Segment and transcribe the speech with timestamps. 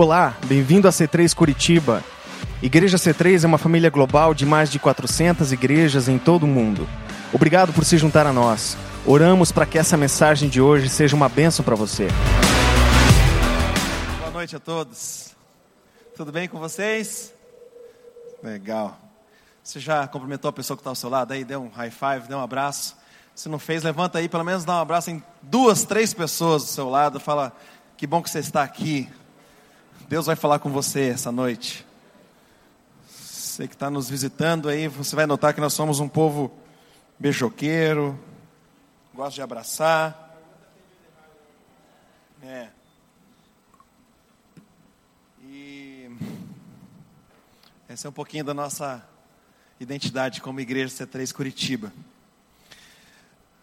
[0.00, 2.02] Olá, bem-vindo a C3 Curitiba.
[2.62, 6.88] Igreja C3 é uma família global de mais de 400 igrejas em todo o mundo.
[7.34, 8.78] Obrigado por se juntar a nós.
[9.04, 12.08] Oramos para que essa mensagem de hoje seja uma bênção para você.
[14.20, 15.36] Boa noite a todos.
[16.16, 17.34] Tudo bem com vocês?
[18.42, 18.98] Legal.
[19.62, 21.44] Você já cumprimentou a pessoa que está ao seu lado aí?
[21.44, 22.96] Deu um high five, deu um abraço?
[23.34, 26.68] Se não fez, levanta aí, pelo menos dá um abraço em duas, três pessoas do
[26.70, 27.20] seu lado.
[27.20, 27.54] Fala,
[27.98, 29.06] que bom que você está aqui.
[30.10, 31.86] Deus vai falar com você essa noite.
[33.08, 36.50] Você que está nos visitando aí, você vai notar que nós somos um povo
[37.16, 38.18] beijoqueiro,
[39.14, 40.36] gosta de abraçar.
[42.42, 42.70] É.
[45.44, 46.10] E
[47.88, 49.08] essa é um pouquinho da nossa
[49.78, 51.92] identidade como igreja C3 Curitiba.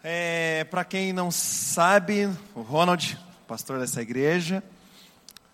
[0.02, 4.64] É, Para quem não sabe, o Ronald, pastor dessa igreja,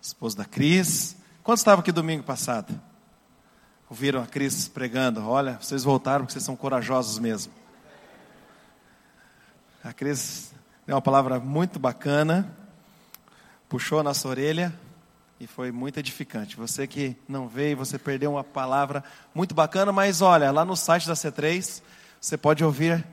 [0.05, 1.17] esposo da Cris.
[1.43, 2.79] Quantos estavam aqui domingo passado?
[3.89, 5.27] Ouviram a Cris pregando?
[5.27, 7.51] Olha, vocês voltaram porque vocês são corajosos mesmo.
[9.83, 10.53] A Cris
[10.85, 12.55] deu uma palavra muito bacana,
[13.67, 14.71] puxou a nossa orelha
[15.39, 16.55] e foi muito edificante.
[16.55, 19.03] Você que não veio, você perdeu uma palavra
[19.33, 21.81] muito bacana, mas olha, lá no site da C3,
[22.21, 23.03] você pode ouvir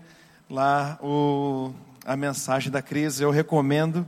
[0.50, 1.72] lá o,
[2.04, 3.18] a mensagem da Cris.
[3.18, 4.06] Eu recomendo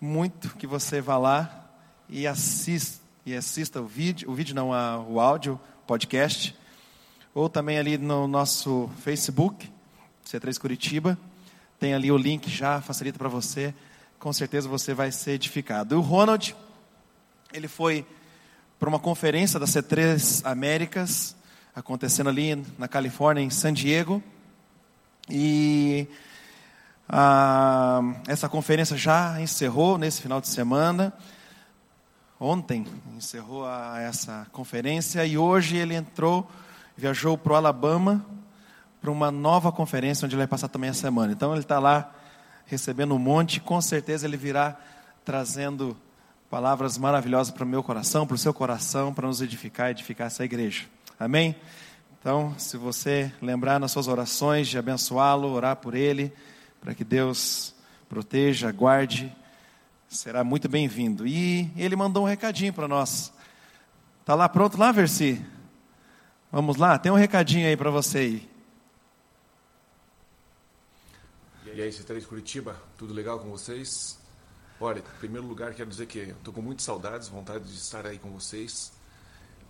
[0.00, 1.63] muito que você vá lá
[2.08, 6.56] e assista, e assista o vídeo, o vídeo não, a, o áudio, podcast,
[7.34, 9.70] ou também ali no nosso Facebook,
[10.26, 11.18] C3 Curitiba,
[11.78, 13.74] tem ali o link já, facilita para você,
[14.18, 15.98] com certeza você vai ser edificado.
[15.98, 16.54] O Ronald,
[17.52, 18.06] ele foi
[18.78, 21.36] para uma conferência da C3 Américas,
[21.74, 24.22] acontecendo ali na Califórnia, em San Diego,
[25.28, 26.06] e
[27.08, 31.12] ah, essa conferência já encerrou nesse final de semana,
[32.44, 36.46] ontem encerrou a, essa conferência e hoje ele entrou,
[36.94, 38.24] viajou para o Alabama
[39.00, 41.32] para uma nova conferência onde ele vai passar também a semana.
[41.32, 42.14] Então ele está lá
[42.66, 44.76] recebendo um monte, com certeza ele virá
[45.24, 45.96] trazendo
[46.50, 50.44] palavras maravilhosas para o meu coração, para o seu coração, para nos edificar, edificar essa
[50.44, 50.84] igreja.
[51.18, 51.56] Amém?
[52.20, 56.32] Então, se você lembrar nas suas orações de abençoá-lo, orar por ele,
[56.80, 57.74] para que Deus
[58.08, 59.34] proteja, guarde
[60.14, 61.26] será muito bem-vindo.
[61.26, 63.32] E ele mandou um recadinho para nós.
[64.24, 65.44] Tá lá pronto lá, Versi?
[66.50, 68.50] Vamos lá, tem um recadinho aí para você aí.
[71.74, 74.16] E aí, C3 Curitiba, tudo legal com vocês?
[74.80, 78.16] Olha, em primeiro lugar, quero dizer que estou com muitas saudades, vontade de estar aí
[78.16, 78.92] com vocês.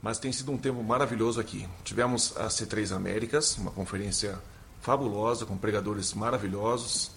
[0.02, 1.66] Mas tem sido um tempo maravilhoso aqui.
[1.82, 4.38] Tivemos a C3 Américas, uma conferência
[4.82, 7.10] fabulosa, com pregadores maravilhosos.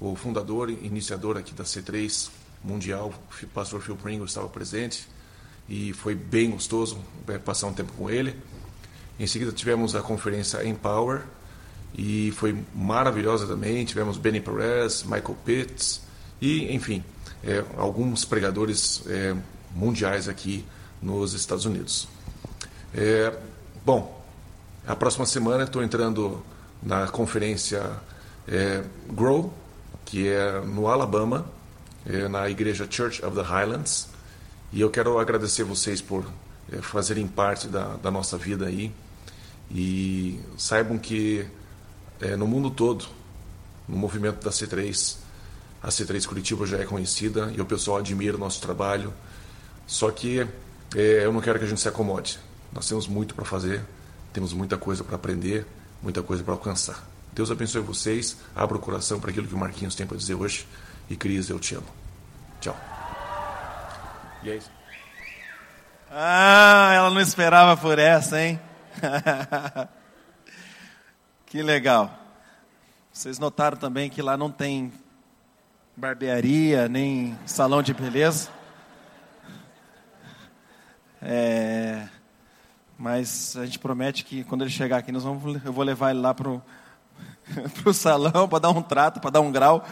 [0.00, 2.30] O fundador e iniciador aqui da C3
[2.62, 3.12] Mundial,
[3.42, 5.08] o pastor Phil Pringle, estava presente.
[5.68, 6.98] E foi bem gostoso
[7.44, 8.36] passar um tempo com ele.
[9.18, 11.22] Em seguida tivemos a conferência Empower,
[11.96, 13.84] e foi maravilhosa também.
[13.84, 16.02] Tivemos Benny Perez, Michael Pitts
[16.40, 17.02] e, enfim,
[17.42, 19.34] é, alguns pregadores é,
[19.74, 20.64] mundiais aqui
[21.00, 22.06] nos Estados Unidos.
[22.94, 23.34] É,
[23.84, 24.22] bom,
[24.86, 26.42] a próxima semana estou entrando
[26.82, 27.82] na conferência
[28.46, 29.52] é, Grow,
[30.04, 31.46] que é no Alabama,
[32.28, 34.08] na igreja Church of the Highlands.
[34.72, 36.24] E eu quero agradecer vocês por
[36.72, 38.92] é, fazerem parte da, da nossa vida aí.
[39.70, 41.46] E saibam que
[42.20, 43.06] é, no mundo todo,
[43.88, 45.16] no movimento da C3.
[45.82, 49.12] A C3 Curitiba já é conhecida e o pessoal admira o nosso trabalho.
[49.86, 50.40] Só que
[50.94, 52.38] é, eu não quero que a gente se acomode.
[52.72, 53.82] Nós temos muito para fazer,
[54.32, 55.66] temos muita coisa para aprender,
[56.02, 57.06] muita coisa para alcançar.
[57.32, 60.66] Deus abençoe vocês, abra o coração para aquilo que o Marquinhos tem para dizer hoje.
[61.08, 61.86] E Cris, eu te amo.
[62.60, 62.76] Tchau.
[64.42, 64.70] E é isso.
[66.10, 68.60] Ah, ela não esperava por essa, hein?
[71.46, 72.10] Que legal.
[73.12, 74.92] Vocês notaram também que lá não tem
[75.96, 78.50] barbearia, nem salão de beleza.
[81.22, 82.08] É,
[82.98, 86.20] mas a gente promete que quando ele chegar aqui, nós vamos, eu vou levar ele
[86.20, 86.62] lá para o
[87.94, 89.82] salão para dar um trato, para dar um grau.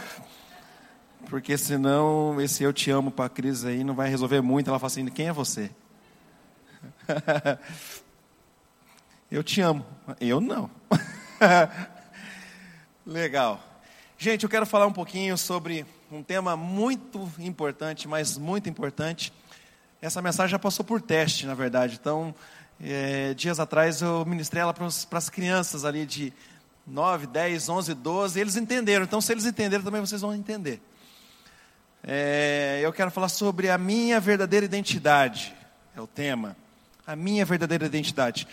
[1.34, 4.70] Porque senão esse eu te amo para a Cris aí não vai resolver muito.
[4.70, 5.68] Ela fala assim: quem é você?
[9.32, 9.84] eu te amo.
[10.20, 10.70] Eu não.
[13.04, 13.60] Legal.
[14.16, 19.32] Gente, eu quero falar um pouquinho sobre um tema muito importante, mas muito importante.
[20.00, 21.98] Essa mensagem já passou por teste, na verdade.
[22.00, 22.32] Então,
[22.80, 26.32] é, dias atrás eu ministrei ela para as crianças ali de
[26.86, 28.38] 9, 10, 11, 12.
[28.38, 29.04] E eles entenderam.
[29.04, 30.80] Então, se eles entenderam, também vocês vão entender.
[32.06, 35.56] É, eu quero falar sobre a minha verdadeira identidade,
[35.96, 36.54] é o tema.
[37.06, 38.46] A minha verdadeira identidade.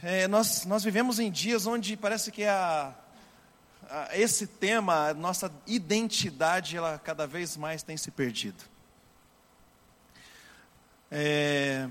[0.00, 2.94] É, nós, nós vivemos em dias onde parece que a,
[3.90, 8.62] a, esse tema, a nossa identidade, ela cada vez mais tem se perdido.
[11.10, 11.88] É,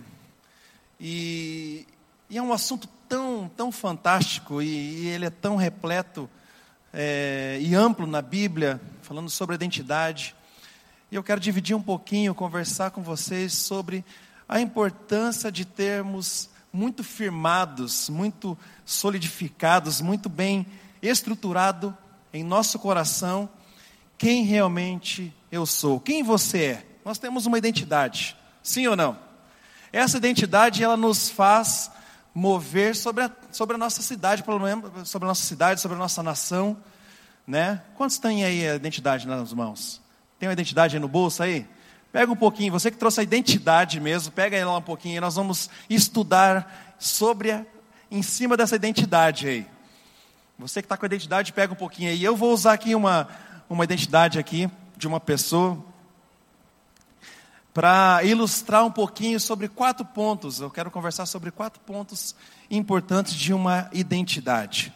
[0.98, 1.86] e,
[2.30, 6.30] e, é um assunto tão, tão fantástico e, e ele é tão repleto
[6.94, 10.36] é, e amplo na Bíblia, falando sobre identidade.
[11.12, 14.04] E eu quero dividir um pouquinho, conversar com vocês sobre
[14.48, 20.66] a importância de termos muito firmados, muito solidificados, muito bem
[21.02, 21.96] estruturado
[22.34, 23.50] em nosso coração
[24.18, 26.86] quem realmente eu sou, quem você é.
[27.06, 29.18] Nós temos uma identidade, sim ou não?
[29.94, 31.92] Essa identidade ela nos faz
[32.38, 36.00] mover sobre a, sobre a nossa cidade, pelo menos sobre a nossa cidade, sobre a
[36.00, 36.78] nossa nação,
[37.48, 37.82] né?
[37.96, 40.00] Quantos têm aí a identidade nas mãos?
[40.38, 41.68] Tem uma identidade aí no bolso aí?
[42.12, 45.68] Pega um pouquinho, você que trouxe a identidade mesmo, pega ela um pouquinho nós vamos
[45.90, 47.66] estudar sobre a,
[48.12, 49.68] em cima dessa identidade aí.
[50.60, 52.24] Você que está com a identidade, pega um pouquinho aí.
[52.24, 53.28] Eu vou usar aqui uma,
[53.68, 55.84] uma identidade aqui de uma pessoa
[57.78, 60.60] para ilustrar um pouquinho sobre quatro pontos.
[60.60, 62.34] Eu quero conversar sobre quatro pontos
[62.72, 64.92] importantes de uma identidade.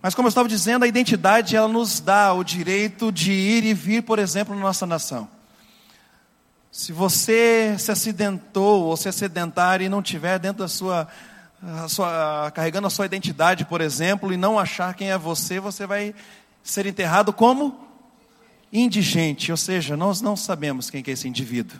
[0.00, 3.74] Mas como eu estava dizendo, a identidade ela nos dá o direito de ir e
[3.74, 5.28] vir, por exemplo, na nossa nação.
[6.70, 11.08] Se você se acidentou ou se sedentário e não tiver dentro da sua,
[11.60, 15.84] a sua, carregando a sua identidade, por exemplo, e não achar quem é você, você
[15.84, 16.14] vai
[16.62, 17.89] ser enterrado como
[18.72, 21.78] indigente, ou seja, nós não sabemos quem é esse indivíduo.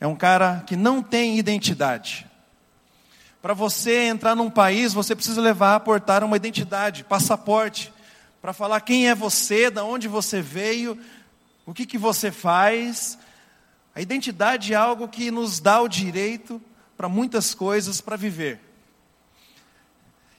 [0.00, 2.26] É um cara que não tem identidade.
[3.40, 7.92] Para você entrar num país, você precisa levar, aportar uma identidade, passaporte,
[8.40, 10.98] para falar quem é você, de onde você veio,
[11.64, 13.18] o que, que você faz.
[13.94, 16.60] A identidade é algo que nos dá o direito
[16.96, 18.60] para muitas coisas para viver.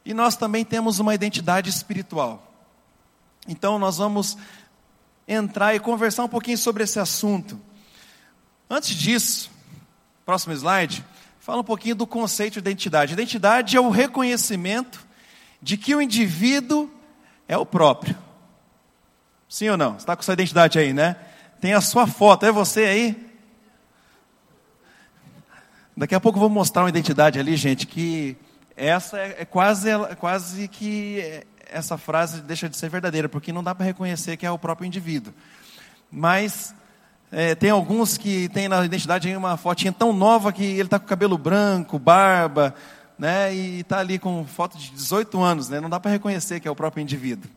[0.06, 2.54] E nós também temos uma identidade espiritual.
[3.48, 4.38] Então nós vamos
[5.28, 7.60] entrar e conversar um pouquinho sobre esse assunto.
[8.70, 9.52] Antes disso,
[10.26, 11.04] próximo slide,
[11.40, 13.14] fala um pouquinho do conceito de identidade.
[13.14, 15.06] Identidade é o reconhecimento
[15.62, 16.90] de que o indivíduo
[17.48, 18.18] é o próprio.
[19.48, 19.94] Sim ou não?
[19.94, 21.16] Você está com sua identidade aí, né?
[21.62, 23.26] Tem a sua foto, é você aí?
[25.96, 28.36] Daqui a pouco eu vou mostrar uma identidade ali, gente, que
[28.76, 33.52] essa é, é quase, é quase que é, essa frase deixa de ser verdadeira, porque
[33.52, 35.34] não dá para reconhecer que é o próprio indivíduo.
[36.12, 36.74] Mas
[37.32, 41.06] é, tem alguns que tem na identidade uma fotinha tão nova que ele está com
[41.06, 42.76] cabelo branco, barba,
[43.18, 46.68] né, e está ali com foto de 18 anos, né, não dá para reconhecer que
[46.68, 47.50] é o próprio indivíduo.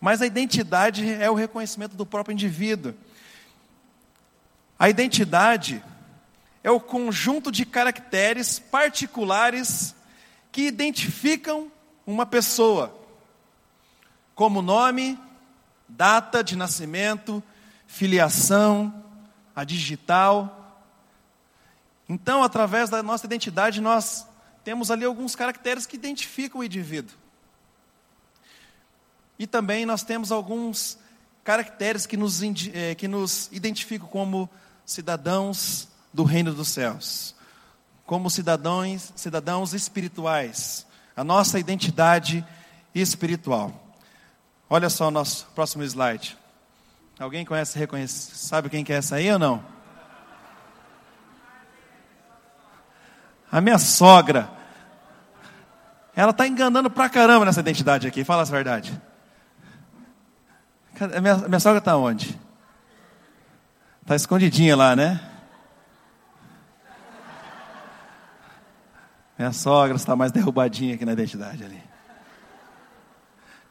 [0.00, 2.94] Mas a identidade é o reconhecimento do próprio indivíduo.
[4.78, 5.82] A identidade
[6.62, 9.94] é o conjunto de caracteres particulares
[10.52, 11.70] que identificam
[12.06, 13.05] uma pessoa
[14.36, 15.18] como nome,
[15.88, 17.42] data de nascimento,
[17.86, 19.02] filiação,
[19.56, 20.84] a digital.
[22.06, 24.26] Então, através da nossa identidade, nós
[24.62, 27.16] temos ali alguns caracteres que identificam o indivíduo.
[29.38, 30.98] E também nós temos alguns
[31.42, 34.50] caracteres que nos, eh, que nos identificam como
[34.84, 37.34] cidadãos do reino dos céus,
[38.04, 42.46] como cidadãos, cidadãos espirituais, a nossa identidade
[42.94, 43.85] espiritual.
[44.68, 46.36] Olha só o nosso próximo slide.
[47.18, 49.64] Alguém conhece, reconhece, sabe quem que é essa aí ou não?
[53.50, 54.50] A minha sogra.
[56.14, 59.00] Ela está enganando pra caramba nessa identidade aqui, fala a verdade.
[61.00, 62.38] A minha, minha sogra está onde?
[64.02, 65.20] Está escondidinha lá, né?
[69.38, 71.82] Minha sogra está mais derrubadinha aqui na identidade ali.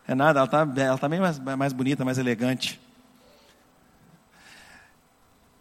[0.08, 2.80] É nada, ela está ela tá bem mais, mais bonita, mais elegante.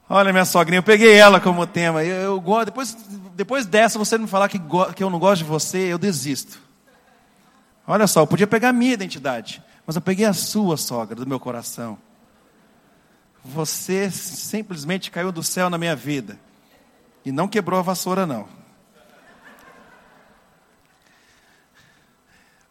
[0.09, 2.05] Olha minha sogrinha, eu peguei ela como tema.
[2.05, 2.95] Eu, eu, depois,
[3.35, 4.61] depois dessa, você me falar que,
[4.95, 6.61] que eu não gosto de você, eu desisto.
[7.87, 11.27] Olha só, eu podia pegar a minha identidade, mas eu peguei a sua sogra, do
[11.27, 11.99] meu coração.
[13.45, 16.39] Você simplesmente caiu do céu na minha vida.
[17.25, 18.47] E não quebrou a vassoura, não.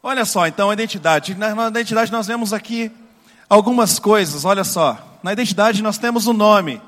[0.05, 1.33] Olha só, então a identidade.
[1.33, 2.91] Na, na identidade nós vemos aqui
[3.50, 5.17] algumas coisas, olha só.
[5.24, 6.81] Na identidade nós temos o nome.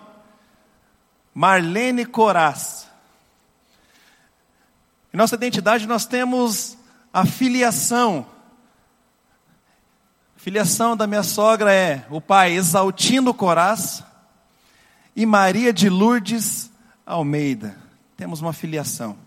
[1.33, 2.85] Marlene Coraz.
[5.13, 6.77] Em nossa identidade nós temos
[7.13, 8.27] a filiação.
[10.35, 14.03] A filiação da minha sogra é o pai Exaltino Coraz
[15.15, 16.69] e Maria de Lourdes
[17.05, 17.77] Almeida.
[18.17, 19.17] Temos uma filiação.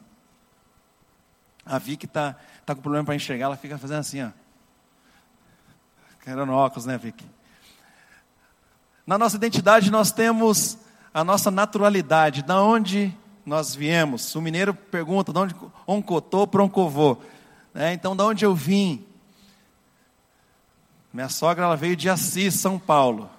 [1.64, 2.36] A Vicky está
[2.68, 4.28] tá com problema para enxergar, ela fica fazendo assim, ó.
[6.22, 7.24] Querendo óculos, né, Vicky?
[9.06, 10.76] Na nossa identidade nós temos
[11.14, 14.34] a nossa naturalidade, da onde nós viemos.
[14.34, 15.56] O mineiro pergunta, de onde
[15.86, 17.16] oncotô, proncovô.
[17.74, 19.02] É, então, de onde eu vim?
[21.10, 23.30] Minha sogra ela veio de Assis, São Paulo.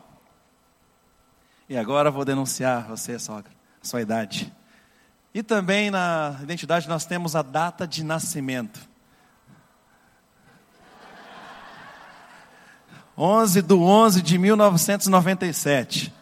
[1.70, 3.52] E agora vou denunciar você, sogra,
[3.84, 4.52] sua idade.
[5.32, 8.89] E também na identidade nós temos a data de nascimento.
[13.22, 16.14] 11 de 11 de 1997.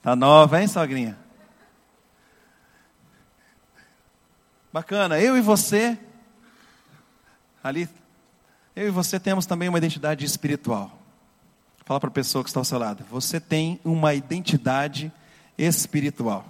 [0.00, 1.18] Tá nova, hein, sogrinha?
[4.72, 5.18] Bacana.
[5.18, 5.98] Eu e você,
[7.64, 7.88] ali,
[8.76, 10.96] eu e você temos também uma identidade espiritual.
[11.84, 13.04] Fala para a pessoa que está ao seu lado.
[13.10, 15.10] Você tem uma identidade
[15.56, 16.46] espiritual.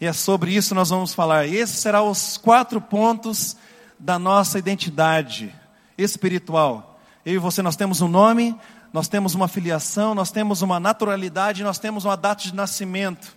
[0.00, 1.46] E é sobre isso nós vamos falar.
[1.46, 3.56] Esses serão os quatro pontos
[4.04, 5.50] da nossa identidade
[5.96, 7.00] espiritual.
[7.24, 8.54] Eu e você, nós temos um nome,
[8.92, 13.34] nós temos uma filiação, nós temos uma naturalidade, nós temos uma data de nascimento.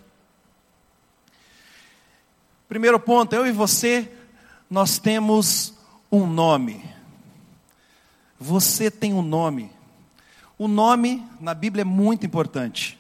[2.68, 4.12] Primeiro ponto, eu e você,
[4.70, 5.74] nós temos
[6.12, 6.84] um nome.
[8.38, 9.72] Você tem um nome.
[10.58, 13.00] O nome na Bíblia é muito importante.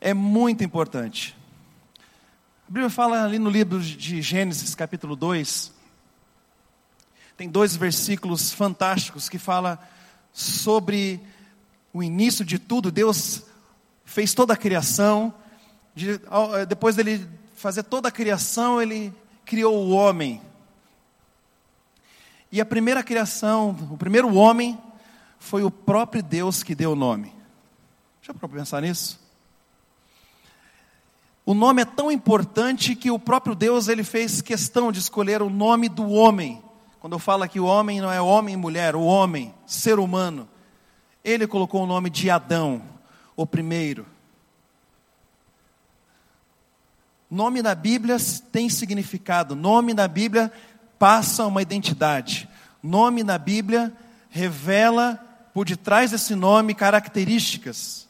[0.00, 1.36] É muito importante.
[2.68, 5.73] A Bíblia fala ali no livro de Gênesis, capítulo 2,
[7.36, 9.78] tem dois versículos fantásticos que fala
[10.32, 11.20] sobre
[11.92, 12.92] o início de tudo.
[12.92, 13.42] Deus
[14.04, 15.34] fez toda a criação.
[15.94, 16.20] De,
[16.68, 19.12] depois dele fazer toda a criação, ele
[19.44, 20.40] criou o homem.
[22.52, 24.78] E a primeira criação, o primeiro homem,
[25.38, 27.34] foi o próprio Deus que deu o nome.
[28.22, 29.20] Já para pensar nisso?
[31.44, 35.50] O nome é tão importante que o próprio Deus ele fez questão de escolher o
[35.50, 36.63] nome do homem.
[37.04, 40.48] Quando eu falo que o homem não é homem e mulher, o homem, ser humano,
[41.22, 42.82] ele colocou o nome de Adão,
[43.36, 44.06] o primeiro.
[47.30, 48.16] Nome na Bíblia
[48.50, 50.50] tem significado, nome na Bíblia
[50.98, 52.48] passa uma identidade.
[52.82, 53.92] Nome na Bíblia
[54.30, 58.08] revela por detrás desse nome características.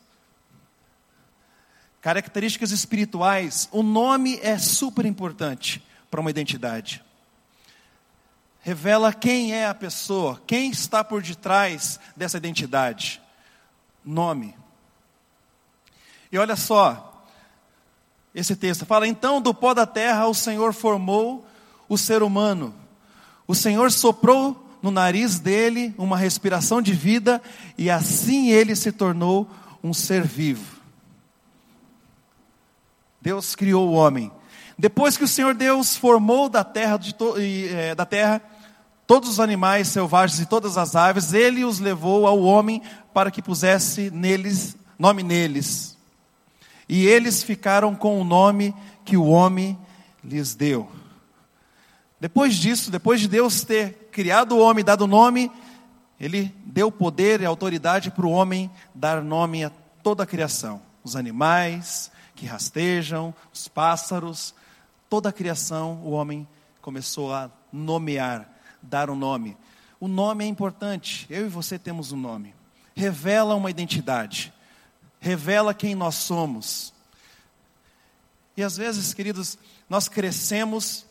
[2.01, 3.69] Características espirituais.
[3.73, 7.04] O nome é super importante para uma identidade
[8.65, 13.21] revela quem é a pessoa, quem está por detrás dessa identidade.
[14.03, 14.57] Nome.
[16.33, 17.27] E olha só,
[18.35, 21.47] esse texto fala: então do pó da terra o Senhor formou
[21.91, 22.75] o ser humano.
[23.47, 27.43] O Senhor soprou no nariz dele uma respiração de vida
[27.77, 29.47] e assim ele se tornou
[29.83, 30.81] um ser vivo.
[33.21, 34.33] Deus criou o homem.
[34.79, 38.43] Depois que o Senhor Deus formou da terra, de to, é, da terra
[39.07, 42.83] todos os animais selvagens e todas as aves, ele os levou ao homem
[43.13, 45.97] para que pusesse neles nome neles.
[46.89, 49.79] E eles ficaram com o nome que o homem
[50.23, 50.91] lhes deu.
[52.21, 55.51] Depois disso, depois de Deus ter criado o homem, dado nome,
[56.19, 59.71] ele deu poder e autoridade para o homem dar nome a
[60.03, 60.81] toda a criação.
[61.03, 64.55] Os animais que rastejam, os pássaros,
[65.09, 66.47] toda a criação, o homem
[66.81, 68.54] começou a nomear
[68.85, 69.57] dar um nome.
[69.99, 71.27] O nome é importante.
[71.31, 72.55] Eu e você temos um nome.
[72.95, 74.53] Revela uma identidade.
[75.21, 76.93] Revela quem nós somos.
[78.57, 81.05] E às vezes, queridos, nós crescemos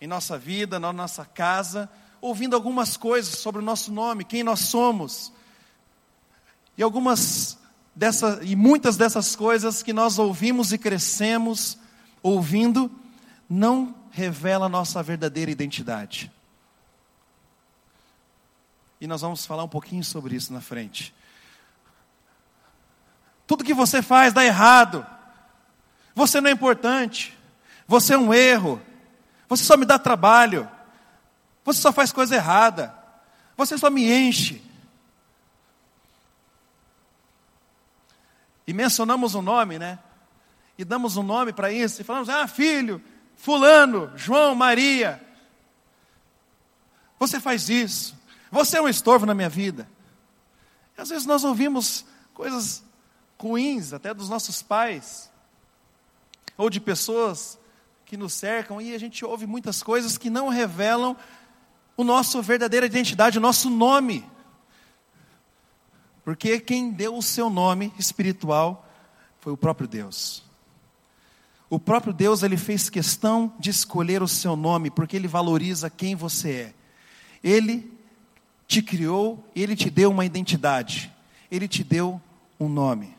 [0.00, 1.88] em nossa vida, na nossa casa,
[2.20, 5.32] ouvindo algumas coisas sobre o nosso nome, quem nós somos.
[6.76, 7.58] E algumas
[7.94, 11.78] dessa e muitas dessas coisas que nós ouvimos e crescemos
[12.22, 12.90] ouvindo
[13.48, 16.30] não revela a nossa verdadeira identidade.
[19.02, 21.12] E nós vamos falar um pouquinho sobre isso na frente.
[23.48, 25.04] Tudo que você faz dá errado.
[26.14, 27.36] Você não é importante.
[27.84, 28.80] Você é um erro.
[29.48, 30.70] Você só me dá trabalho.
[31.64, 32.96] Você só faz coisa errada.
[33.56, 34.62] Você só me enche.
[38.68, 39.98] E mencionamos um nome, né?
[40.78, 42.00] E damos um nome para isso.
[42.00, 43.02] E falamos: Ah, filho,
[43.36, 45.20] Fulano, João, Maria.
[47.18, 48.21] Você faz isso.
[48.52, 49.88] Você é um estorvo na minha vida.
[50.96, 52.04] E às vezes nós ouvimos
[52.34, 52.84] coisas
[53.40, 55.32] ruins, até dos nossos pais,
[56.56, 57.58] ou de pessoas
[58.04, 61.16] que nos cercam, e a gente ouve muitas coisas que não revelam
[61.96, 64.24] o nosso verdadeira identidade, o nosso nome.
[66.22, 68.86] Porque quem deu o seu nome espiritual
[69.40, 70.44] foi o próprio Deus.
[71.70, 76.14] O próprio Deus, ele fez questão de escolher o seu nome, porque ele valoriza quem
[76.14, 76.74] você é.
[77.42, 77.91] Ele
[78.66, 81.12] te criou, ele te deu uma identidade,
[81.50, 82.20] ele te deu
[82.58, 83.16] um nome.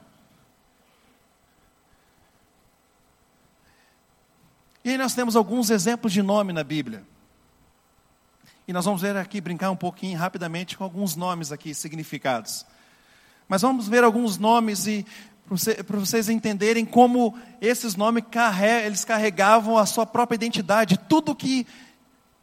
[4.84, 7.04] E aí nós temos alguns exemplos de nome na Bíblia.
[8.68, 12.66] E nós vamos ver aqui, brincar um pouquinho rapidamente com alguns nomes aqui, significados.
[13.48, 15.06] Mas vamos ver alguns nomes e
[15.86, 18.24] para vocês entenderem como esses nomes
[18.86, 20.98] eles carregavam a sua própria identidade.
[20.98, 21.68] Tudo que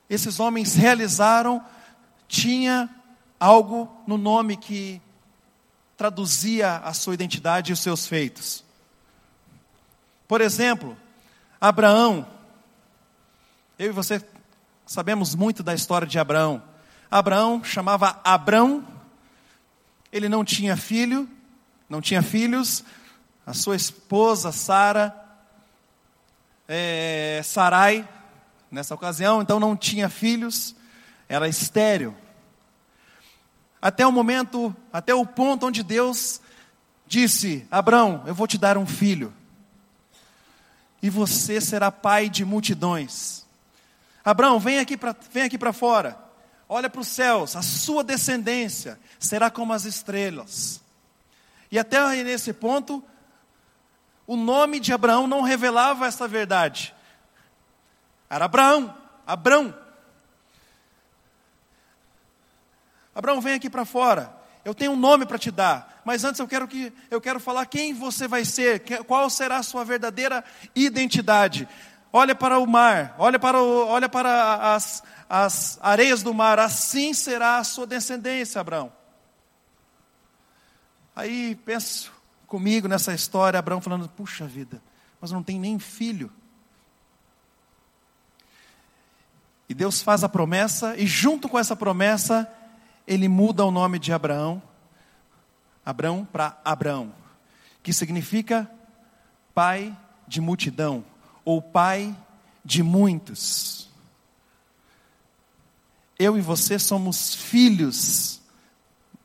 [0.09, 1.63] esses homens realizaram
[2.31, 2.89] tinha
[3.41, 5.03] algo no nome que
[5.97, 8.65] traduzia a sua identidade e os seus feitos.
[10.29, 10.97] Por exemplo,
[11.61, 12.25] Abraão.
[13.77, 14.25] Eu e você
[14.87, 16.63] sabemos muito da história de Abraão.
[17.11, 18.87] Abraão chamava Abrão,
[20.13, 21.29] ele não tinha filho,
[21.89, 22.85] não tinha filhos,
[23.45, 25.13] a sua esposa Sara,
[26.69, 28.09] é, Sarai,
[28.71, 30.77] nessa ocasião, então não tinha filhos,
[31.31, 32.13] era estéril.
[33.81, 36.41] Até o momento, até o ponto onde Deus
[37.07, 39.33] disse: Abraão, eu vou te dar um filho,
[41.01, 43.47] e você será pai de multidões.
[44.25, 46.19] Abraão, vem aqui para fora.
[46.69, 50.81] Olha para os céus, a sua descendência será como as estrelas.
[51.71, 53.03] E até nesse ponto,
[54.27, 56.93] o nome de Abraão não revelava essa verdade.
[58.29, 58.93] Era Abraão,
[59.25, 59.75] Abrão.
[63.21, 64.35] Abraão, vem aqui para fora.
[64.65, 67.65] Eu tenho um nome para te dar, mas antes eu quero que eu quero falar
[67.67, 71.69] quem você vai ser, qual será a sua verdadeira identidade.
[72.13, 77.15] Olha para o mar, olha para, o, olha para as, as areias do mar, assim
[77.15, 78.93] será a sua descendência, Abraão.
[81.15, 82.13] Aí penso
[82.47, 84.83] comigo nessa história, Abraão falando: puxa vida,
[85.21, 86.31] mas não tem nem filho.
[89.69, 92.51] E Deus faz a promessa, e junto com essa promessa,
[93.07, 94.63] ele muda o nome de Abraão,
[95.85, 97.13] Abraão para Abraão,
[97.83, 98.71] que significa
[99.55, 99.97] pai
[100.29, 101.05] de multidão,
[101.45, 102.17] ou pai
[102.65, 103.89] de muitos.
[106.19, 108.41] Eu e você somos filhos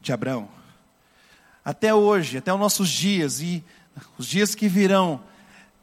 [0.01, 0.47] de Abraão.
[1.63, 3.63] Até hoje, até os nossos dias e
[4.17, 5.21] os dias que virão,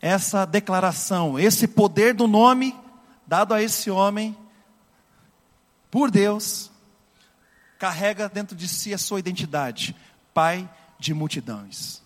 [0.01, 2.75] essa declaração, esse poder do nome
[3.25, 4.37] dado a esse homem
[5.89, 6.72] por Deus,
[7.83, 9.97] carrega dentro de si a sua identidade,
[10.33, 12.01] pai de multidões.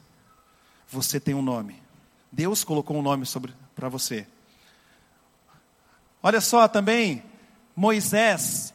[0.88, 1.82] Você tem um nome.
[2.32, 3.26] Deus colocou um nome
[3.74, 4.26] para você.
[6.22, 7.22] Olha só também,
[7.76, 8.72] Moisés.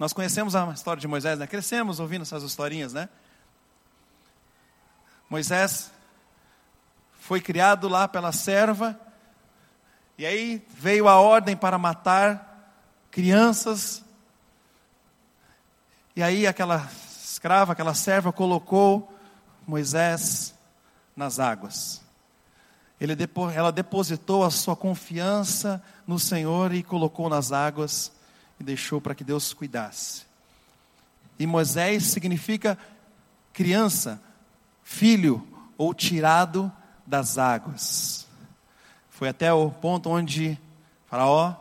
[0.00, 1.46] Nós conhecemos a história de Moisés, né?
[1.46, 3.08] Crescemos ouvindo essas historinhas, né?
[5.30, 5.92] Moisés
[7.20, 8.98] foi criado lá pela serva,
[10.18, 14.04] e aí veio a ordem para matar crianças
[16.16, 16.88] e aí aquela
[17.22, 19.12] escrava, aquela serva colocou
[19.66, 20.54] Moisés
[21.16, 22.00] nas águas.
[23.54, 28.12] Ela depositou a sua confiança no Senhor e colocou nas águas
[28.58, 30.22] e deixou para que Deus cuidasse.
[31.38, 32.78] E Moisés significa
[33.52, 34.22] criança,
[34.82, 35.46] filho
[35.76, 36.72] ou tirado
[37.04, 38.26] das águas.
[39.10, 40.58] Foi até o ponto onde
[41.06, 41.54] Faraó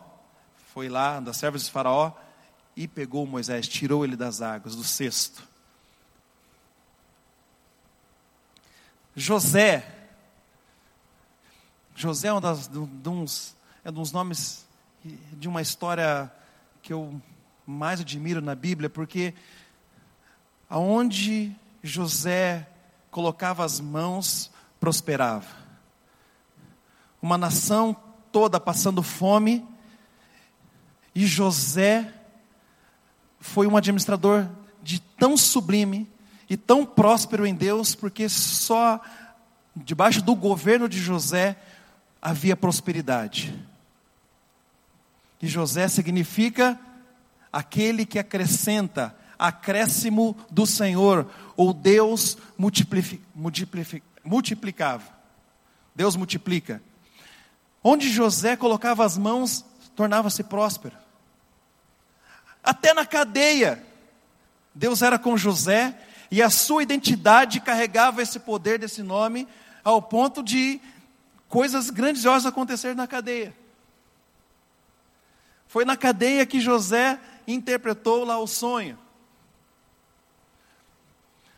[0.73, 2.11] foi lá, das servas de Faraó,
[2.75, 5.47] e pegou Moisés, tirou ele das águas, do cesto.
[9.15, 10.07] José.
[11.95, 14.65] José é um, das, de uns, é um dos nomes
[15.33, 16.31] de uma história
[16.81, 17.21] que eu
[17.65, 19.33] mais admiro na Bíblia, porque
[20.69, 22.67] aonde José
[23.11, 25.47] colocava as mãos, prosperava.
[27.21, 27.95] Uma nação
[28.31, 29.65] toda passando fome,
[31.13, 32.11] e José
[33.43, 34.47] foi um administrador
[34.81, 36.09] de tão sublime
[36.49, 39.01] e tão próspero em Deus, porque só
[39.75, 41.57] debaixo do governo de José
[42.21, 43.53] havia prosperidade.
[45.41, 46.79] E José significa
[47.51, 55.03] aquele que acrescenta, acréscimo do Senhor, ou Deus multiplicava.
[55.93, 56.81] Deus multiplica.
[57.83, 59.65] Onde José colocava as mãos,
[59.97, 61.02] tornava-se próspero.
[62.63, 63.83] Até na cadeia,
[64.73, 65.95] Deus era com José
[66.31, 69.47] e a sua identidade carregava esse poder desse nome
[69.83, 70.79] ao ponto de
[71.49, 73.53] coisas grandiosas acontecer na cadeia.
[75.67, 78.97] Foi na cadeia que José interpretou lá o sonho.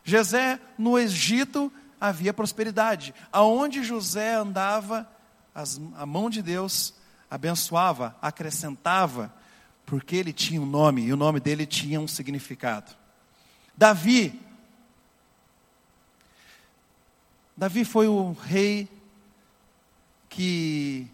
[0.02, 3.14] José, no Egito, havia prosperidade.
[3.32, 5.08] Aonde José andava,
[5.54, 6.94] as, a mão de Deus
[7.30, 9.32] abençoava, acrescentava,
[9.86, 12.92] porque ele tinha um nome e o nome dele tinha um significado.
[13.76, 14.42] Davi.
[17.56, 18.88] Davi foi o rei
[20.28, 21.06] que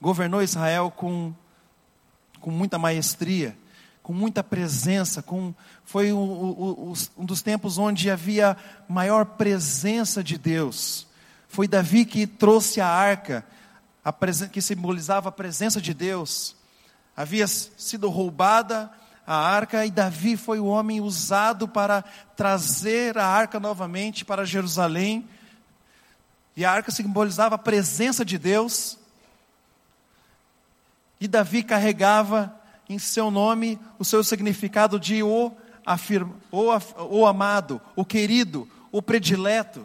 [0.00, 1.32] governou Israel com,
[2.40, 3.56] com muita maestria,
[4.02, 8.56] com muita presença, com, foi o, o, o, um dos tempos onde havia
[8.88, 11.06] maior presença de Deus.
[11.48, 13.44] Foi Davi que trouxe a arca,
[14.04, 14.12] a
[14.46, 16.57] que simbolizava a presença de Deus.
[17.18, 18.88] Havia sido roubada
[19.26, 22.04] a arca e Davi foi o homem usado para
[22.36, 25.28] trazer a arca novamente para Jerusalém.
[26.56, 29.00] E a arca simbolizava a presença de Deus.
[31.20, 32.54] E Davi carregava
[32.88, 35.50] em seu nome o seu significado de o,
[35.84, 36.68] afirma, o,
[37.18, 39.84] o amado, o querido, o predileto.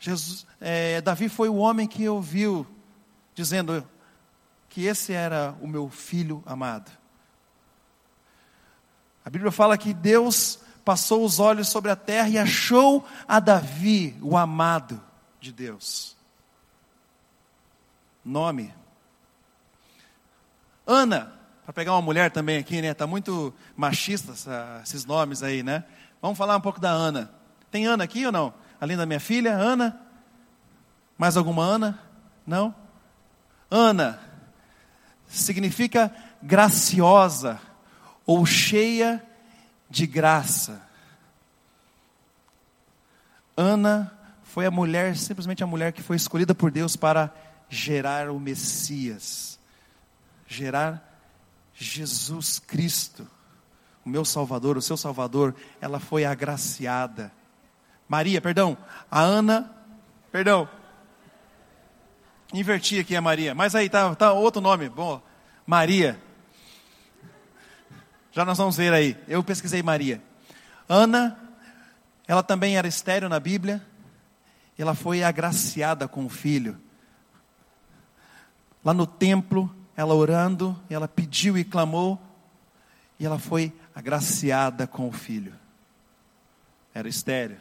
[0.00, 2.66] Jesus, é, Davi foi o homem que ouviu
[3.34, 3.86] dizendo
[4.72, 6.90] que esse era o meu filho amado.
[9.22, 14.16] A Bíblia fala que Deus passou os olhos sobre a terra e achou a Davi,
[14.22, 14.98] o amado
[15.38, 16.16] de Deus.
[18.24, 18.72] Nome
[20.86, 21.34] Ana,
[21.66, 22.94] para pegar uma mulher também aqui, né?
[22.94, 24.32] Tá muito machista
[24.82, 25.84] esses nomes aí, né?
[26.22, 27.30] Vamos falar um pouco da Ana.
[27.70, 28.54] Tem Ana aqui ou não?
[28.80, 30.00] Além da minha filha, Ana?
[31.18, 32.00] Mais alguma Ana?
[32.46, 32.74] Não?
[33.70, 34.31] Ana
[35.32, 37.60] significa graciosa
[38.26, 39.24] ou cheia
[39.88, 40.82] de graça.
[43.56, 47.32] Ana foi a mulher, simplesmente a mulher que foi escolhida por Deus para
[47.68, 49.52] gerar o Messias
[50.52, 51.08] gerar
[51.74, 53.26] Jesus Cristo,
[54.04, 57.32] o meu Salvador, o seu Salvador, ela foi agraciada.
[58.08, 58.76] Maria, perdão,
[59.10, 59.72] a Ana,
[60.30, 60.68] perdão,
[62.52, 65.22] inverti aqui a Maria, mas aí tá, tá outro nome, bom,
[65.66, 66.20] Maria.
[68.32, 69.16] Já nós vamos ver aí.
[69.28, 70.22] Eu pesquisei Maria.
[70.88, 71.38] Ana,
[72.26, 73.86] ela também era estéreo na Bíblia.
[74.78, 76.80] Ela foi agraciada com o filho.
[78.84, 82.20] Lá no templo, ela orando, ela pediu e clamou,
[83.20, 85.54] e ela foi agraciada com o filho.
[86.94, 87.60] Era estéreo.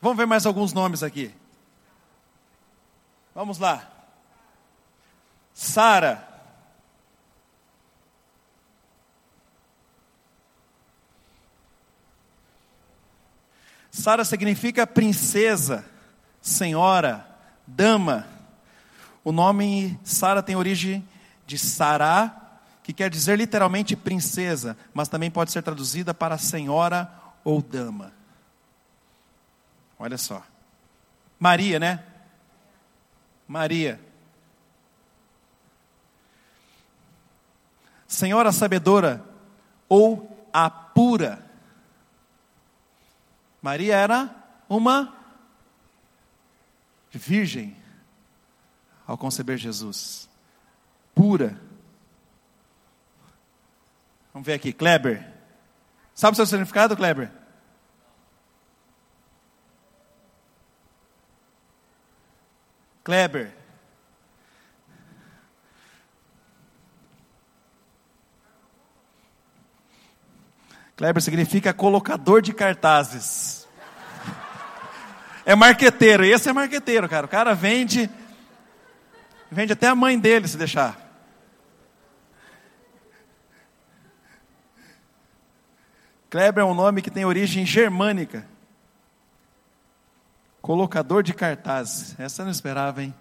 [0.00, 1.34] Vamos ver mais alguns nomes aqui.
[3.34, 3.88] Vamos lá.
[5.54, 6.26] Sara.
[13.90, 15.84] Sara significa princesa,
[16.40, 17.26] senhora,
[17.66, 18.26] dama.
[19.22, 21.06] O nome Sara tem origem
[21.46, 27.12] de Sará, que quer dizer literalmente princesa, mas também pode ser traduzida para senhora
[27.44, 28.12] ou dama.
[29.98, 30.42] Olha só.
[31.38, 32.04] Maria, né?
[33.50, 34.00] Maria.
[38.06, 39.24] Senhora sabedora
[39.88, 41.44] ou a pura.
[43.60, 44.30] Maria era
[44.68, 45.12] uma
[47.10, 47.76] virgem
[49.04, 50.28] ao conceber Jesus.
[51.12, 51.60] Pura.
[54.32, 55.28] Vamos ver aqui, Kleber.
[56.14, 57.32] Sabe o seu significado, Kleber?
[63.02, 63.52] Kleber.
[70.96, 73.66] Kleber significa colocador de cartazes.
[75.46, 77.26] É marqueteiro, esse é marqueteiro, cara.
[77.26, 78.10] O cara vende
[79.50, 80.96] Vende até a mãe dele se deixar.
[86.30, 88.46] Kleber é um nome que tem origem germânica.
[90.70, 92.14] Colocador de cartazes.
[92.16, 93.12] Essa eu não esperava, hein?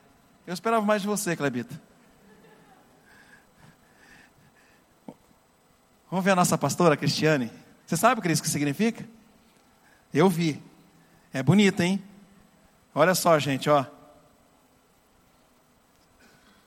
[0.46, 1.82] Eu esperava mais de você, Klebita.
[6.12, 7.52] Vamos ver a nossa pastora, Cristiane.
[7.88, 9.04] Você sabe o que isso significa?
[10.14, 10.62] Eu vi.
[11.34, 12.04] É bonito, hein?
[12.94, 13.84] Olha só, gente, ó.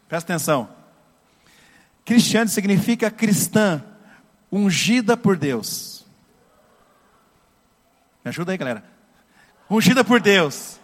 [0.08, 0.68] Presta atenção.
[2.04, 3.84] Cristiano significa cristã,
[4.50, 6.04] ungida por Deus.
[8.24, 8.91] Me ajuda aí, galera.
[9.72, 10.78] Ungida por Deus.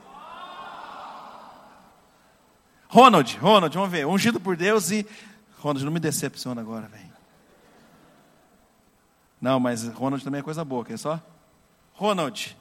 [2.88, 4.06] Ronald, Ronald, vamos ver.
[4.06, 5.06] Ungido por Deus e.
[5.58, 7.12] Ronald, não me decepciona agora, velho.
[9.38, 11.20] Não, mas Ronald também é coisa boa, quer só?
[11.92, 12.56] Ronald.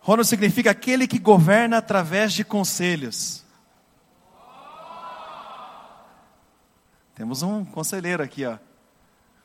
[0.00, 3.42] Ronald significa aquele que governa através de conselhos.
[7.14, 8.58] Temos um conselheiro aqui, ó.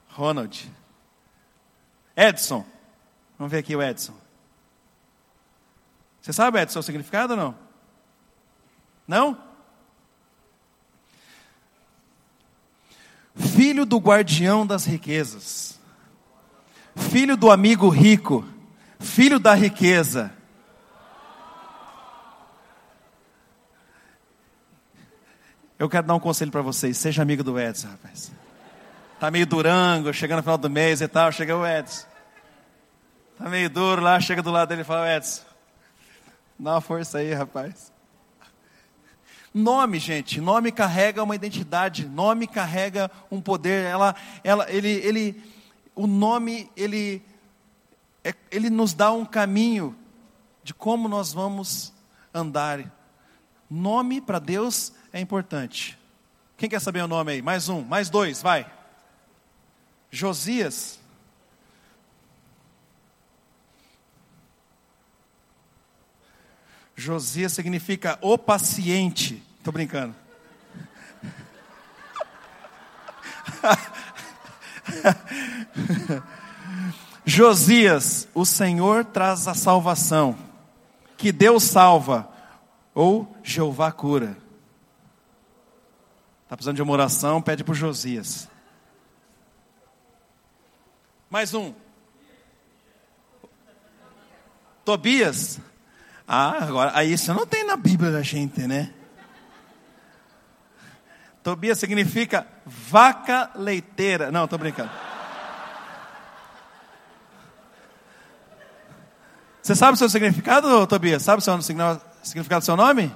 [0.09, 0.69] Ronald.
[2.13, 2.65] Edson.
[3.37, 4.24] Vamos ver aqui o Edson.
[6.25, 7.55] Você sabe, Edson, o significado ou não?
[9.07, 9.37] Não?
[13.35, 15.79] Filho do guardião das riquezas.
[16.95, 18.43] Filho do amigo rico.
[18.99, 20.33] Filho da riqueza.
[25.77, 26.97] Eu quero dar um conselho para vocês.
[26.97, 28.31] Seja amigo do Edson, rapaz.
[29.19, 31.31] Tá meio durango, chegando no final do mês e tal.
[31.31, 32.07] Chega o Edson.
[33.37, 35.43] Tá meio duro lá, chega do lado dele e fala: Edson,
[36.57, 37.93] dá uma força aí, rapaz.
[39.53, 43.85] Nome, gente, nome carrega uma identidade, nome carrega um poder.
[43.85, 44.13] Ela,
[44.43, 45.43] ela, ele, ele,
[45.95, 47.23] o nome, ele,
[48.21, 49.95] é, ele nos dá um caminho
[50.61, 51.93] de como nós vamos
[52.33, 52.91] andar.
[53.69, 55.97] Nome para Deus é importante.
[56.57, 57.41] Quem quer saber o nome aí?
[57.41, 58.69] Mais um, mais dois, vai.
[60.11, 60.99] Josias.
[66.95, 69.43] Josias significa o paciente.
[69.57, 70.15] Estou brincando.
[77.25, 80.37] Josias, o Senhor traz a salvação.
[81.17, 82.29] Que Deus salva.
[82.93, 84.37] Ou Jeová cura.
[86.43, 87.41] Está precisando de uma oração?
[87.41, 88.47] Pede para Josias.
[91.29, 91.73] Mais um.
[94.85, 95.59] Tobias.
[96.27, 98.91] Ah, agora, aí isso não tem na Bíblia da gente, né?
[101.43, 104.31] Tobias significa vaca leiteira.
[104.31, 104.89] Não, estou brincando.
[109.61, 111.21] Você sabe o seu significado, Tobias?
[111.21, 113.15] Sabe o seu significado do seu nome?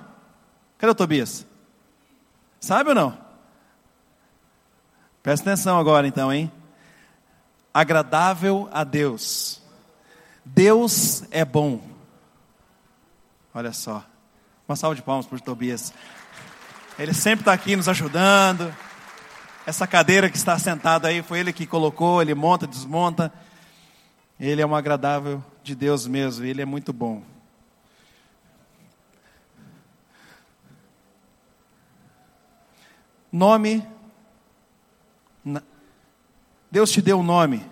[0.78, 1.46] Cadê o Tobias?
[2.60, 3.18] Sabe ou não?
[5.24, 6.52] Presta atenção agora então, hein?
[7.74, 9.62] Agradável a Deus.
[10.46, 11.82] Deus é bom.
[13.54, 14.06] Olha só.
[14.68, 15.94] Uma salva de palmas para o Tobias.
[16.98, 18.76] Ele sempre está aqui nos ajudando.
[19.66, 23.34] Essa cadeira que está sentada aí foi ele que colocou, ele monta, desmonta.
[24.40, 27.24] Ele é um agradável de Deus mesmo, ele é muito bom.
[33.32, 33.88] Nome.
[36.72, 37.66] Deus te deu um nome.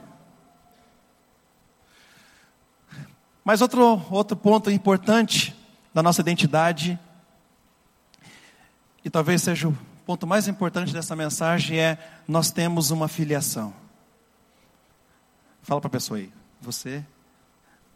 [3.44, 5.57] Mas outro, outro ponto importante
[5.98, 7.00] da nossa identidade,
[9.04, 13.74] e talvez seja o ponto mais importante dessa mensagem, é nós temos uma filiação.
[15.64, 16.32] Fala para a pessoa aí,
[16.62, 17.04] você,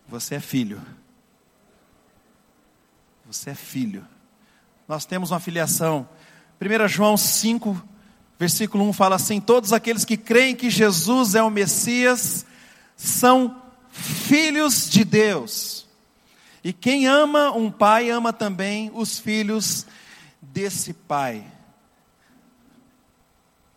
[0.08, 0.82] você é filho.
[3.28, 4.04] Você é filho.
[4.88, 6.10] Nós temos uma filiação.
[6.60, 7.88] 1 João 5,
[8.40, 12.48] versículo 1 fala assim: Todos aqueles que creem que Jesus é o Messias
[12.98, 13.62] são
[13.92, 15.91] filhos de Deus.
[16.63, 19.88] E quem ama um pai, ama também os filhos
[20.41, 21.43] desse pai.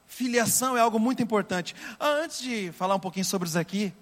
[0.07, 1.75] Filiação é algo muito importante.
[1.99, 3.93] Ah, antes de falar um pouquinho sobre isso aqui,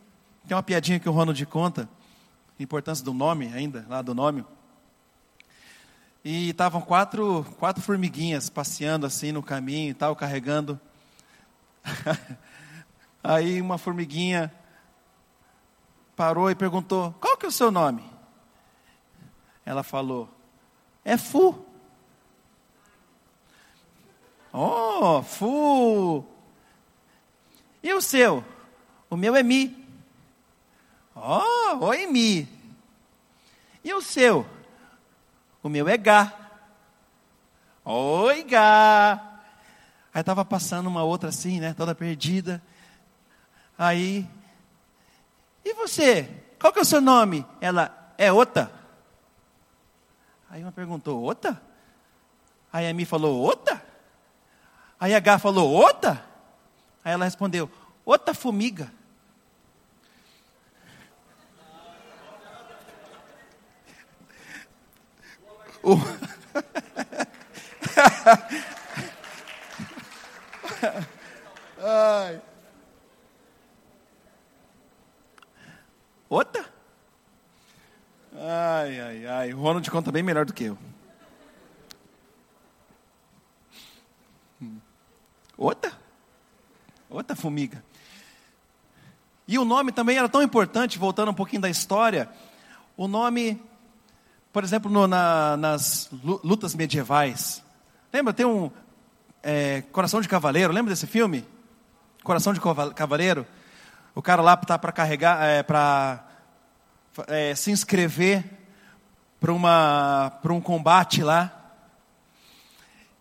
[0.47, 1.89] tem uma piadinha que o Ronald conta,
[2.59, 4.45] importância do nome ainda, lá do nome.
[6.25, 10.79] E estavam quatro, quatro formiguinhas passeando assim no caminho e tal, carregando.
[13.23, 14.53] Aí uma formiguinha
[16.15, 18.05] parou e perguntou: Qual que é o seu nome?
[19.65, 20.29] Ela falou:
[21.05, 21.65] É Fu.
[24.53, 26.27] Oh, Fu.
[27.83, 28.45] E o seu?
[29.09, 29.77] O meu é Mi.
[31.15, 32.49] Oh, oi Mi.
[33.83, 34.47] E o seu?
[35.63, 36.33] O meu é Gá.
[37.85, 39.41] Oi, Gá.
[40.15, 41.75] Aí estava passando uma outra assim, né?
[41.75, 42.63] Toda perdida.
[43.79, 44.29] Aí.
[45.65, 46.29] E você?
[46.61, 47.47] Qual que é o seu nome?
[47.61, 48.71] Ela é Ota.
[50.53, 51.59] Aí uma perguntou, Ota?
[52.71, 53.83] Aí a Mi falou, Ota?
[55.01, 56.23] Aí a Gá falou, Ota?
[57.03, 57.71] Aí ela respondeu,
[58.05, 58.93] Ota formiga.
[65.83, 65.97] O...
[71.81, 72.43] Ai.
[76.29, 76.72] Outra?
[78.45, 79.55] Ai, ai, ai.
[79.55, 80.79] O Ronald conta bem melhor do que eu.
[85.57, 85.93] Outra?
[87.09, 87.85] Outra formiga.
[89.47, 92.29] E o nome também era tão importante, voltando um pouquinho da história.
[92.97, 93.61] O nome
[94.53, 96.11] por exemplo, no, na, nas
[96.45, 97.63] lutas medievais.
[98.13, 98.71] Lembra, tem um
[99.43, 101.47] é, Coração de Cavaleiro, lembra desse filme?
[102.23, 102.61] Coração de
[102.95, 103.47] Cavaleiro.
[104.15, 106.23] o cara lá está para carregar, é, para
[107.27, 108.45] é, se inscrever
[109.41, 111.51] para um combate lá.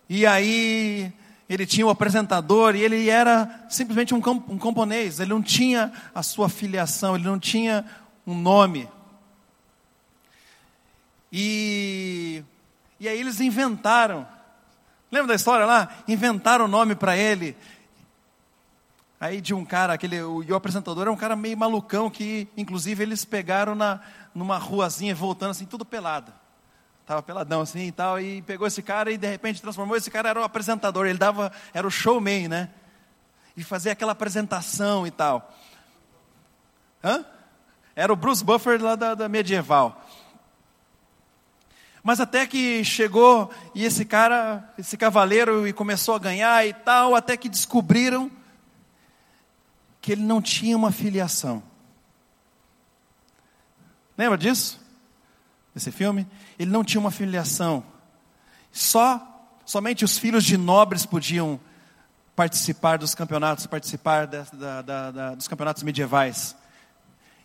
[0.08, 1.12] E aí
[1.48, 5.92] ele tinha o um apresentador e ele era simplesmente um, um camponês, ele não tinha
[6.14, 7.84] a sua filiação, ele não tinha
[8.26, 8.88] um nome.
[11.32, 12.44] E,
[13.00, 14.26] e aí eles inventaram,
[15.10, 15.88] lembra da história lá?
[16.06, 17.56] Inventaram o nome para ele.
[19.22, 23.04] Aí de um cara, aquele, o, o apresentador era um cara meio malucão que, inclusive,
[23.04, 24.00] eles pegaram na,
[24.34, 26.32] numa ruazinha voltando assim, tudo pelado.
[27.06, 29.96] Tava peladão assim e tal, e pegou esse cara e de repente transformou.
[29.96, 32.70] Esse cara era o apresentador, ele dava, era o showman, né?
[33.56, 35.54] E fazia aquela apresentação e tal.
[37.04, 37.24] Hã?
[37.94, 40.04] Era o Bruce Buffer lá da, da medieval.
[42.02, 47.14] Mas até que chegou e esse cara, esse cavaleiro, e começou a ganhar e tal,
[47.14, 48.28] até que descobriram
[50.02, 51.62] que ele não tinha uma filiação.
[54.18, 54.80] Lembra disso?
[55.72, 56.26] Desse filme?
[56.58, 57.84] Ele não tinha uma filiação.
[58.72, 61.58] Só, somente os filhos de nobres podiam
[62.34, 64.42] participar dos campeonatos, participar da,
[64.82, 66.56] da, da, dos campeonatos medievais.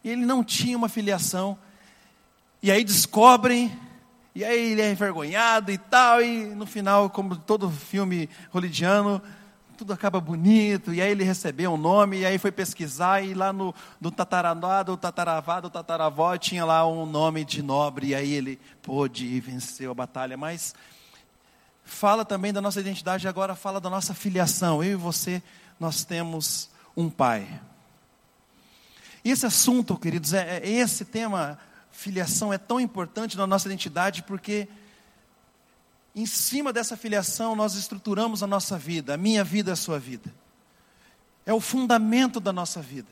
[0.04, 1.58] E ele não tinha uma filiação.
[2.62, 3.72] E aí descobrem,
[4.34, 9.22] e aí ele é envergonhado e tal, e no final, como todo filme holidiano,
[9.78, 13.54] tudo acaba bonito, e aí ele recebeu um nome, e aí foi pesquisar, e lá
[13.54, 18.34] no, no tataravá, do tataravá, do tataravó, tinha lá um nome de nobre, e aí
[18.34, 20.36] ele pôde e venceu a batalha.
[20.36, 20.74] Mas
[21.86, 24.84] fala também da nossa identidade, agora fala da nossa filiação.
[24.84, 25.44] Eu e você,
[25.80, 27.48] nós temos um pai.
[29.24, 31.60] E esse assunto, queridos, é, é esse tema,
[31.92, 34.68] filiação, é tão importante na nossa identidade, porque
[36.18, 40.34] em cima dessa filiação, nós estruturamos a nossa vida, a minha vida, a sua vida.
[41.46, 43.12] É o fundamento da nossa vida.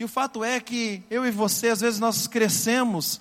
[0.00, 3.20] E o fato é que eu e você, às vezes, nós crescemos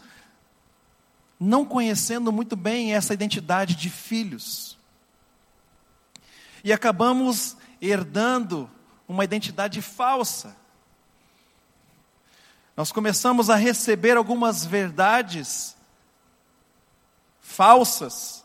[1.39, 4.79] não conhecendo muito bem essa identidade de filhos.
[6.63, 8.67] E acabamos herdando
[9.07, 10.57] uma identidade falsa.
[12.75, 15.74] Nós começamos a receber algumas verdades
[17.45, 18.43] falsas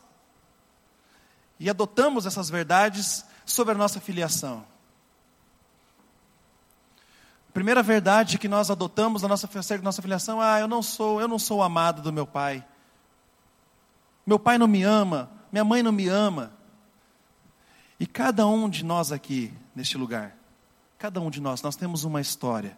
[1.59, 4.63] e adotamos essas verdades sobre a nossa filiação.
[7.49, 9.49] A primeira verdade que nós adotamos na nossa,
[9.81, 12.63] nossa filiação, ah, eu não sou, eu não sou amado do meu pai.
[14.25, 16.53] Meu pai não me ama, minha mãe não me ama.
[17.99, 20.35] E cada um de nós aqui, neste lugar,
[20.97, 22.77] cada um de nós, nós temos uma história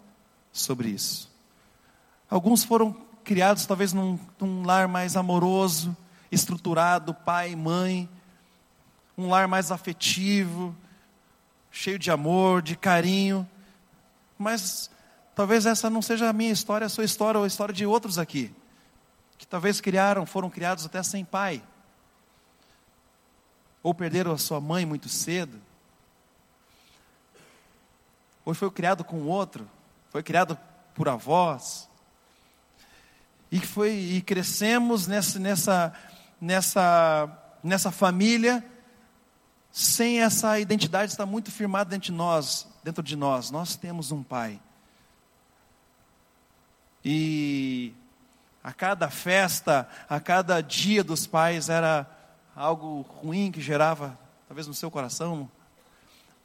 [0.52, 1.32] sobre isso.
[2.30, 5.96] Alguns foram criados talvez num, num lar mais amoroso,
[6.34, 8.10] estruturado, pai, mãe,
[9.18, 10.76] um lar mais afetivo,
[11.72, 13.48] cheio de amor, de carinho.
[14.38, 14.90] Mas
[15.36, 18.18] talvez essa não seja a minha história, a sua história ou a história de outros
[18.18, 18.54] aqui,
[19.38, 21.62] que talvez criaram, foram criados até sem pai,
[23.82, 25.60] ou perderam a sua mãe muito cedo,
[28.46, 29.70] ou foi criado com outro,
[30.10, 30.58] foi criado
[30.94, 31.90] por avós,
[33.52, 35.94] e foi e crescemos nessa, nessa
[36.44, 37.30] nessa,
[37.64, 38.64] nessa família,
[39.72, 43.50] sem essa identidade estar muito firmada dentro de nós, dentro de nós.
[43.50, 44.60] Nós temos um pai.
[47.04, 47.94] E
[48.62, 52.06] a cada festa, a cada dia dos pais era
[52.54, 55.50] algo ruim que gerava, talvez no seu coração,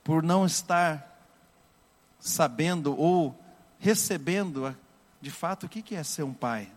[0.05, 1.07] por não estar
[2.21, 3.37] sabendo ou
[3.81, 4.75] recebendo
[5.21, 6.71] de fato o que é ser um pai.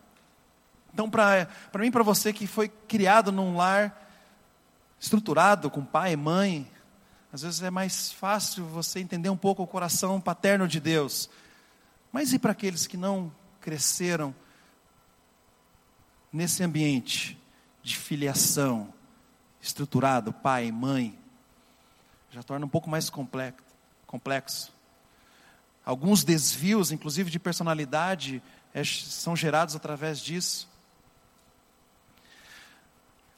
[0.92, 3.98] Então, para mim e para você que foi criado num lar
[5.00, 6.70] estruturado, com pai e mãe,
[7.32, 11.30] às vezes é mais fácil você entender um pouco o coração paterno de Deus.
[12.12, 14.34] Mas e para aqueles que não cresceram
[16.30, 17.38] nesse ambiente
[17.82, 18.92] de filiação,
[19.60, 21.18] estruturado, pai e mãe?
[22.30, 24.72] Já torna um pouco mais complexo.
[25.84, 30.68] Alguns desvios, inclusive de personalidade, é, são gerados através disso.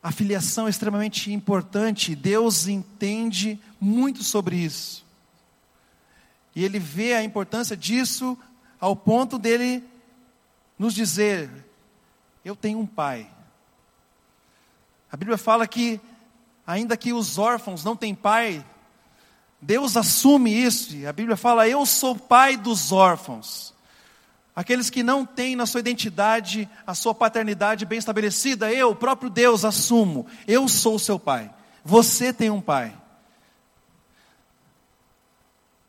[0.04, 5.02] A filiação é extremamente importante, Deus entende muito sobre isso.
[6.54, 8.36] E Ele vê a importância disso
[8.78, 9.82] ao ponto dele
[10.78, 11.48] nos dizer:
[12.44, 13.26] Eu tenho um pai.
[15.10, 15.98] A Bíblia fala que,
[16.66, 18.62] ainda que os órfãos não têm pai,
[19.58, 20.94] Deus assume isso.
[21.08, 23.73] A Bíblia fala: Eu sou pai dos órfãos.
[24.56, 29.28] Aqueles que não têm na sua identidade a sua paternidade bem estabelecida, eu, o próprio
[29.28, 30.26] Deus, assumo.
[30.46, 31.52] Eu sou seu pai.
[31.84, 32.96] Você tem um pai.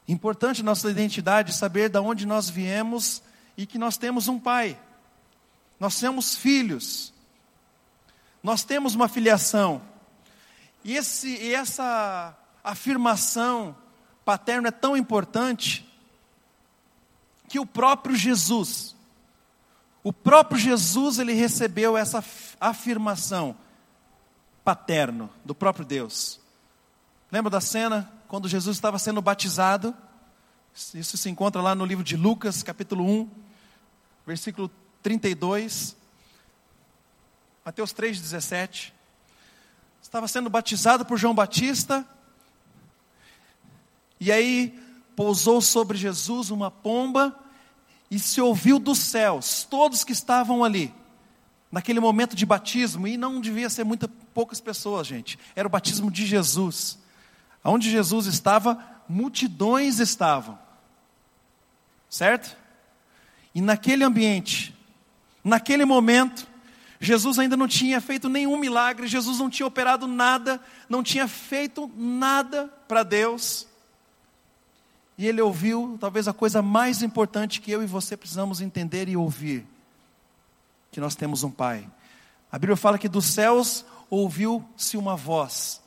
[0.07, 3.21] Importante nossa identidade, saber de onde nós viemos
[3.55, 4.79] e que nós temos um pai.
[5.79, 7.13] Nós somos filhos.
[8.41, 9.81] Nós temos uma filiação.
[10.83, 13.75] E, esse, e essa afirmação
[14.23, 15.84] paterna é tão importante
[17.47, 18.95] que o próprio Jesus,
[20.03, 22.23] o próprio Jesus, ele recebeu essa
[22.59, 23.55] afirmação
[24.63, 26.39] paterno do próprio Deus.
[27.31, 29.95] Lembra da cena quando Jesus estava sendo batizado?
[30.93, 33.29] Isso se encontra lá no livro de Lucas, capítulo 1,
[34.27, 34.69] versículo
[35.01, 35.95] 32.
[37.63, 38.91] Mateus 3,17.
[40.01, 42.05] Estava sendo batizado por João Batista.
[44.19, 44.84] E aí
[45.15, 47.35] pousou sobre Jesus uma pomba
[48.09, 50.93] e se ouviu dos céus, todos que estavam ali,
[51.71, 56.11] naquele momento de batismo, e não devia ser muitas poucas pessoas, gente, era o batismo
[56.11, 56.99] de Jesus.
[57.63, 58.77] Onde Jesus estava,
[59.09, 60.57] multidões estavam,
[62.09, 62.55] certo?
[63.53, 64.75] E naquele ambiente,
[65.43, 66.47] naquele momento,
[66.99, 71.91] Jesus ainda não tinha feito nenhum milagre, Jesus não tinha operado nada, não tinha feito
[71.95, 73.67] nada para Deus.
[75.17, 79.15] E ele ouviu talvez a coisa mais importante que eu e você precisamos entender e
[79.15, 79.65] ouvir:
[80.91, 81.87] que nós temos um Pai.
[82.51, 85.81] A Bíblia fala que dos céus ouviu-se uma voz,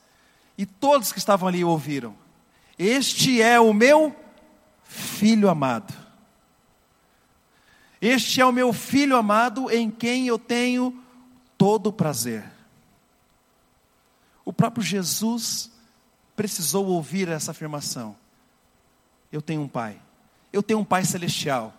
[0.56, 2.14] e todos que estavam ali ouviram:
[2.78, 4.14] Este é o meu
[4.84, 5.94] filho amado.
[8.00, 11.02] Este é o meu filho amado em quem eu tenho
[11.56, 12.44] todo o prazer.
[14.44, 15.70] O próprio Jesus
[16.36, 18.16] precisou ouvir essa afirmação.
[19.32, 19.96] Eu tenho um Pai.
[20.52, 21.74] Eu tenho um Pai celestial.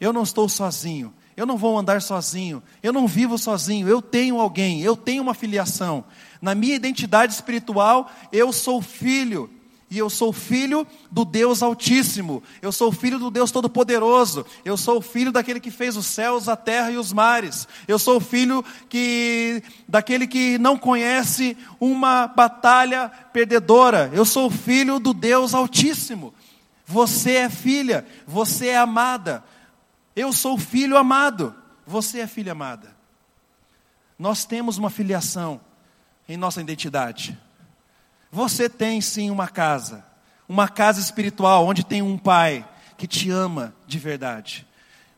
[0.00, 1.12] Eu não estou sozinho.
[1.36, 2.62] Eu não vou andar sozinho.
[2.82, 3.88] Eu não vivo sozinho.
[3.88, 4.80] Eu tenho alguém.
[4.80, 6.04] Eu tenho uma filiação.
[6.40, 9.50] Na minha identidade espiritual, eu sou filho.
[9.90, 12.42] E eu sou filho do Deus Altíssimo.
[12.60, 14.44] Eu sou filho do Deus Todo-Poderoso.
[14.64, 17.68] Eu sou filho daquele que fez os céus, a terra e os mares.
[17.86, 24.10] Eu sou filho que daquele que não conhece uma batalha perdedora.
[24.12, 26.34] Eu sou filho do Deus Altíssimo.
[26.86, 29.42] Você é filha, você é amada.
[30.14, 31.54] Eu sou filho amado,
[31.86, 32.94] você é filha amada.
[34.18, 35.60] Nós temos uma filiação
[36.28, 37.38] em nossa identidade.
[38.30, 40.04] Você tem sim uma casa,
[40.48, 44.66] uma casa espiritual onde tem um pai que te ama de verdade.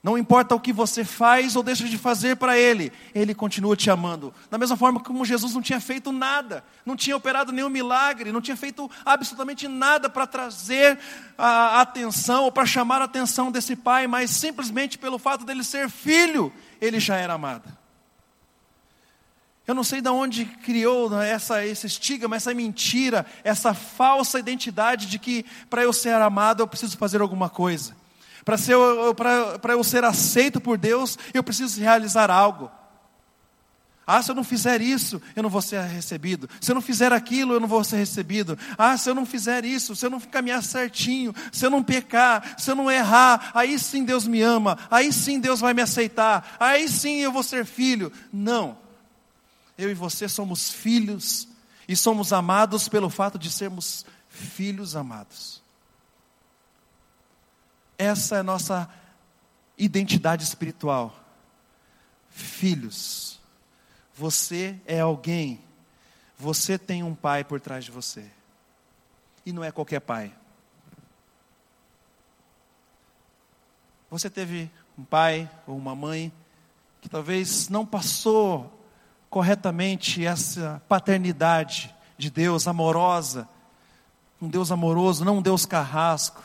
[0.03, 3.91] Não importa o que você faz ou deixa de fazer para Ele, Ele continua te
[3.91, 4.33] amando.
[4.51, 8.41] Da mesma forma como Jesus não tinha feito nada, não tinha operado nenhum milagre, não
[8.41, 10.99] tinha feito absolutamente nada para trazer
[11.37, 15.91] a atenção ou para chamar a atenção desse Pai, mas simplesmente pelo fato dele ser
[15.91, 17.77] filho, Ele já era amado.
[19.67, 25.19] Eu não sei de onde criou essa, esse estigma, essa mentira, essa falsa identidade de
[25.19, 27.97] que para eu ser amado eu preciso fazer alguma coisa.
[28.47, 32.71] Para eu ser aceito por Deus, eu preciso realizar algo.
[34.07, 36.49] Ah, se eu não fizer isso, eu não vou ser recebido.
[36.61, 38.57] Se eu não fizer aquilo, eu não vou ser recebido.
[38.79, 42.55] Ah, se eu não fizer isso, se eu não caminhar certinho, se eu não pecar,
[42.57, 46.57] se eu não errar, aí sim Deus me ama, aí sim Deus vai me aceitar,
[46.61, 48.13] aí sim eu vou ser filho.
[48.33, 48.79] Não.
[49.77, 51.49] Eu e você somos filhos
[51.89, 55.66] e somos amados pelo fato de sermos filhos amados.
[57.99, 58.89] Essa é a nossa
[59.79, 61.15] identidade espiritual.
[62.31, 63.41] Filhos,
[64.15, 65.61] você é alguém,
[66.39, 68.31] você tem um pai por trás de você.
[69.45, 70.33] E não é qualquer pai.
[74.11, 76.33] Você teve um pai ou uma mãe
[77.01, 78.73] que talvez não passou
[79.29, 83.49] corretamente essa paternidade de Deus amorosa,
[84.41, 86.43] um Deus amoroso, não um Deus carrasco.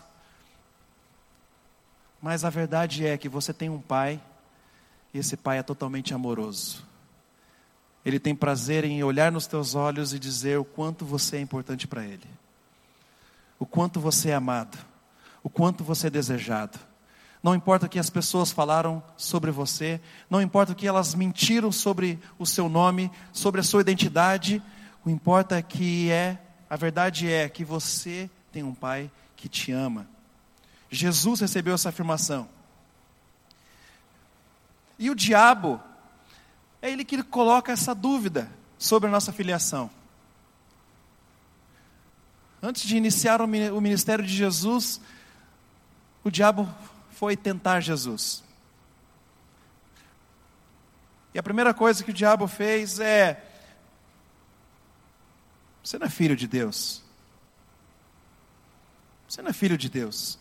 [2.21, 4.21] Mas a verdade é que você tem um pai,
[5.13, 6.85] e esse pai é totalmente amoroso.
[8.05, 11.87] Ele tem prazer em olhar nos teus olhos e dizer o quanto você é importante
[11.87, 12.27] para ele,
[13.57, 14.77] o quanto você é amado,
[15.43, 16.79] o quanto você é desejado.
[17.43, 19.99] Não importa o que as pessoas falaram sobre você,
[20.29, 24.61] não importa o que elas mentiram sobre o seu nome, sobre a sua identidade,
[25.03, 26.37] o importa é que é,
[26.69, 30.07] a verdade é que você tem um pai que te ama.
[30.91, 32.49] Jesus recebeu essa afirmação.
[34.99, 35.81] E o diabo,
[36.81, 39.89] é ele que coloca essa dúvida sobre a nossa filiação.
[42.61, 45.01] Antes de iniciar o ministério de Jesus,
[46.23, 46.69] o diabo
[47.11, 48.43] foi tentar Jesus.
[51.33, 53.43] E a primeira coisa que o diabo fez é:
[55.83, 57.01] Você não é filho de Deus.
[59.27, 60.40] Você não é filho de Deus.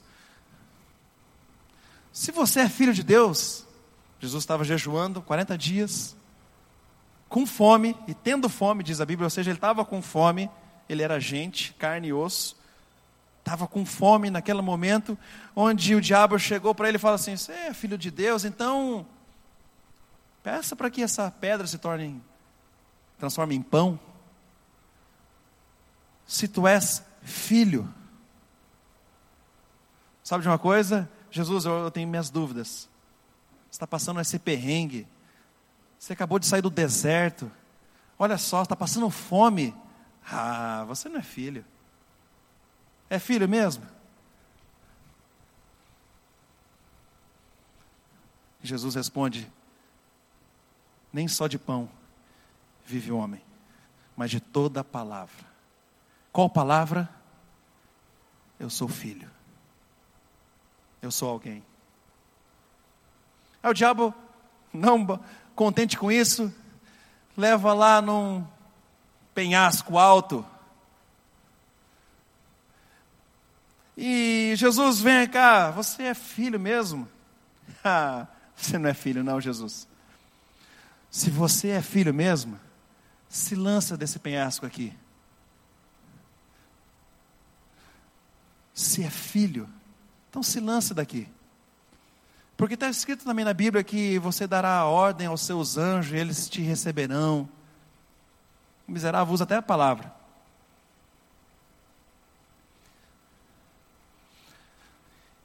[2.13, 3.67] Se você é filho de Deus,
[4.19, 6.17] Jesus estava jejuando 40 dias,
[7.29, 10.51] com fome, e tendo fome, diz a Bíblia, ou seja, ele estava com fome,
[10.89, 12.57] ele era gente, carne e osso,
[13.39, 15.17] estava com fome naquele momento,
[15.55, 19.07] onde o diabo chegou para ele e falou assim: Você é filho de Deus, então
[20.43, 22.21] peça para que essa pedra se torne,
[23.19, 23.99] transforme em pão.
[26.27, 27.93] Se tu és filho,
[30.23, 31.09] sabe de uma coisa?
[31.31, 32.89] Jesus, eu, eu tenho minhas dúvidas.
[33.71, 35.07] Você está passando esse perrengue.
[35.99, 37.51] Você acabou de sair do deserto.
[38.19, 39.75] Olha só, está passando fome.
[40.31, 41.65] Ah, você não é filho.
[43.09, 43.85] É filho mesmo?
[48.63, 49.51] Jesus responde:
[51.13, 51.89] Nem só de pão
[52.85, 53.43] vive o homem,
[54.17, 55.47] mas de toda a palavra.
[56.33, 57.09] Qual palavra?
[58.59, 59.31] Eu sou filho
[61.03, 61.65] eu sou alguém.
[63.63, 64.15] Aí o diabo,
[64.73, 65.21] não
[65.55, 66.53] contente com isso,
[67.37, 68.47] leva lá num
[69.35, 70.45] penhasco alto.
[73.97, 77.09] E Jesus, vem cá, você é filho mesmo?
[77.83, 79.89] Ah, você não é filho, não, Jesus.
[81.11, 82.61] Se você é filho mesmo,
[83.27, 84.93] se lança desse penhasco aqui.
[88.75, 89.67] Se é filho,
[90.31, 91.29] então se lance daqui.
[92.57, 96.49] Porque está escrito também na Bíblia que você dará ordem aos seus anjos e eles
[96.49, 97.49] te receberão.
[98.87, 100.15] O miserável usa até a palavra.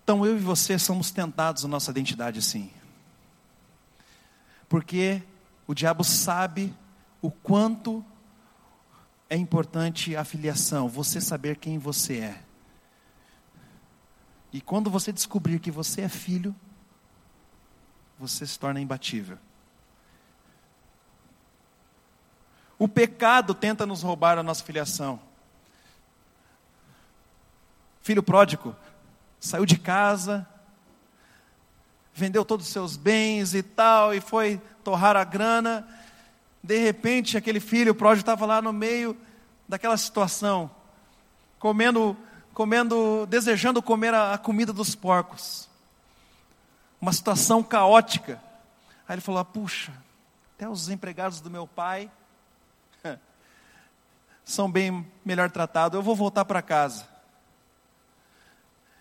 [0.04, 2.70] Então eu e você somos tentados na nossa identidade sim.
[4.70, 5.24] Porque
[5.66, 6.72] o diabo sabe
[7.24, 8.06] o quanto
[9.28, 12.45] é importante a filiação, você saber quem você é.
[14.56, 16.56] E quando você descobrir que você é filho,
[18.18, 19.38] você se torna imbatível.
[22.80, 25.20] O pecado tenta nos roubar a nossa filiação.
[28.02, 28.74] Filho pródigo
[29.42, 30.48] saiu de casa,
[32.14, 35.86] vendeu todos os seus bens e tal, e foi torrar a grana.
[36.64, 39.18] De repente, aquele filho pródigo estava lá no meio
[39.68, 40.72] daquela situação,
[41.60, 42.16] comendo
[42.56, 45.68] comendo, desejando comer a, a comida dos porcos.
[47.00, 48.42] Uma situação caótica.
[49.08, 49.94] Aí ele falou: ah, puxa,
[50.56, 52.10] até os empregados do meu pai
[54.44, 55.96] são bem melhor tratados.
[55.96, 57.06] Eu vou voltar para casa.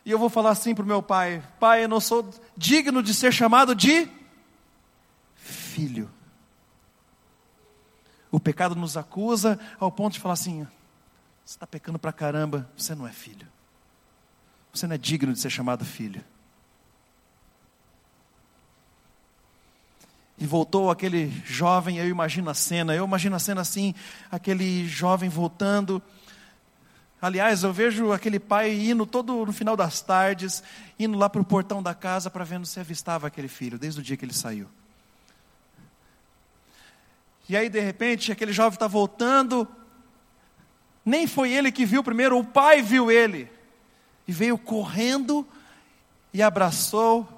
[0.04, 3.14] E eu vou falar assim para o meu pai: Pai, eu não sou digno de
[3.14, 4.10] ser chamado de
[5.36, 6.10] filho.
[8.32, 10.66] O pecado nos acusa ao ponto de falar assim:
[11.44, 13.46] você está pecando para caramba, você não é filho.
[14.72, 16.24] Você não é digno de ser chamado filho.
[20.38, 23.94] E voltou aquele jovem, eu imagino a cena, eu imagino a cena assim,
[24.30, 26.02] aquele jovem voltando.
[27.22, 30.62] Aliás, eu vejo aquele pai indo todo no final das tardes,
[30.98, 34.02] indo lá para o portão da casa para ver se avistava aquele filho, desde o
[34.02, 34.68] dia que ele saiu.
[37.48, 39.68] E aí, de repente, aquele jovem está voltando,
[41.04, 43.48] nem foi ele que viu primeiro, o pai viu ele.
[44.26, 45.46] E veio correndo
[46.32, 47.28] e abraçou.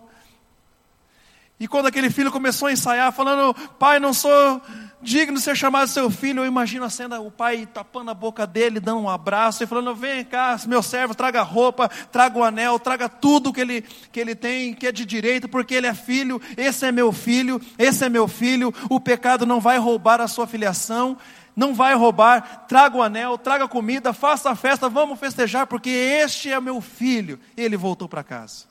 [1.58, 4.62] E quando aquele filho começou a ensaiar, falando: Pai, não sou
[5.02, 8.46] digno de ser chamado seu filho, eu imagino a cena, o pai tapando a boca
[8.46, 12.78] dele, dando um abraço e falando: Vem cá, meu servo, traga roupa, traga o anel,
[12.78, 16.40] traga tudo que ele, que ele tem, que é de direito, porque ele é filho.
[16.56, 18.72] Esse é meu filho, esse é meu filho.
[18.88, 21.16] O pecado não vai roubar a sua filiação
[21.56, 26.52] não vai roubar, traga o anel, traga comida, faça a festa, vamos festejar, porque este
[26.52, 27.40] é meu filho.
[27.56, 28.66] E ele voltou para casa.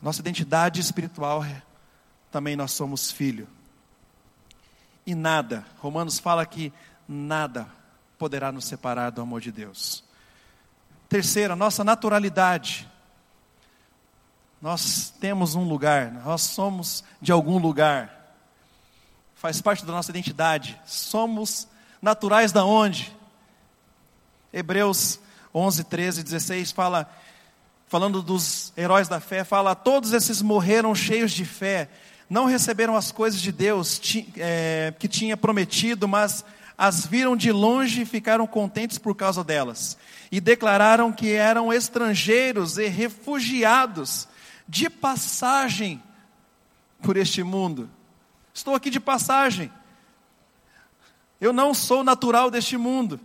[0.00, 1.60] Nossa identidade espiritual é,
[2.30, 3.48] também nós somos filho.
[5.04, 6.72] E nada, Romanos fala que
[7.08, 7.66] nada
[8.16, 10.04] poderá nos separar do amor de Deus.
[11.08, 12.88] Terceira, nossa naturalidade.
[14.62, 18.17] Nós temos um lugar, nós somos de algum lugar
[19.38, 20.78] faz parte da nossa identidade.
[20.84, 21.68] Somos
[22.02, 23.16] naturais da onde?
[24.52, 25.20] Hebreus
[25.54, 27.08] 11, 13, 16 fala,
[27.86, 31.88] falando dos heróis da fé, fala: todos esses morreram cheios de fé,
[32.28, 34.00] não receberam as coisas de Deus
[34.36, 36.44] é, que tinha prometido, mas
[36.76, 39.96] as viram de longe e ficaram contentes por causa delas.
[40.30, 44.28] E declararam que eram estrangeiros e refugiados
[44.68, 46.02] de passagem
[47.02, 47.88] por este mundo.
[48.58, 49.70] Estou aqui de passagem.
[51.40, 53.20] Eu não sou natural deste mundo.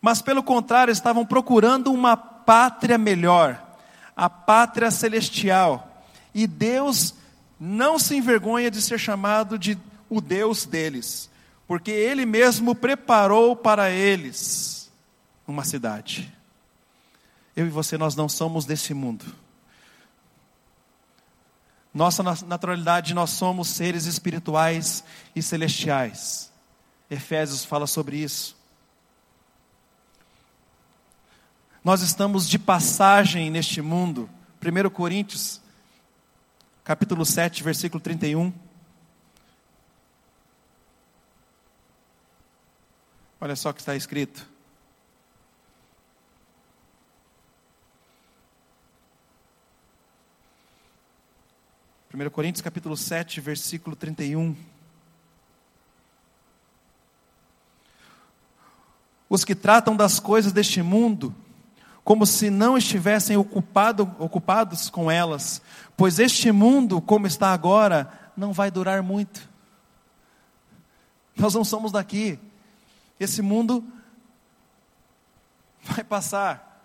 [0.00, 3.62] mas pelo contrário estavam procurando uma pátria melhor,
[4.16, 6.02] a pátria celestial.
[6.34, 7.14] E Deus
[7.60, 9.78] não se envergonha de ser chamado de
[10.08, 11.30] o Deus deles,
[11.68, 14.90] porque Ele mesmo preparou para eles
[15.46, 16.32] uma cidade.
[17.54, 19.26] Eu e você, nós não somos desse mundo.
[21.92, 25.04] Nossa naturalidade, nós somos seres espirituais
[25.36, 26.50] e celestiais.
[27.10, 28.56] Efésios fala sobre isso.
[31.84, 34.30] Nós estamos de passagem neste mundo.
[34.64, 35.60] 1 Coríntios,
[36.84, 38.52] capítulo 7, versículo 31.
[43.40, 44.51] Olha só o que está escrito.
[52.14, 54.54] 1 Coríntios capítulo 7, versículo 31.
[59.30, 61.34] Os que tratam das coisas deste mundo
[62.04, 65.62] como se não estivessem ocupado, ocupados com elas,
[65.96, 69.48] pois este mundo, como está agora, não vai durar muito.
[71.34, 72.38] Nós não somos daqui.
[73.18, 73.82] Esse mundo
[75.82, 76.84] vai passar.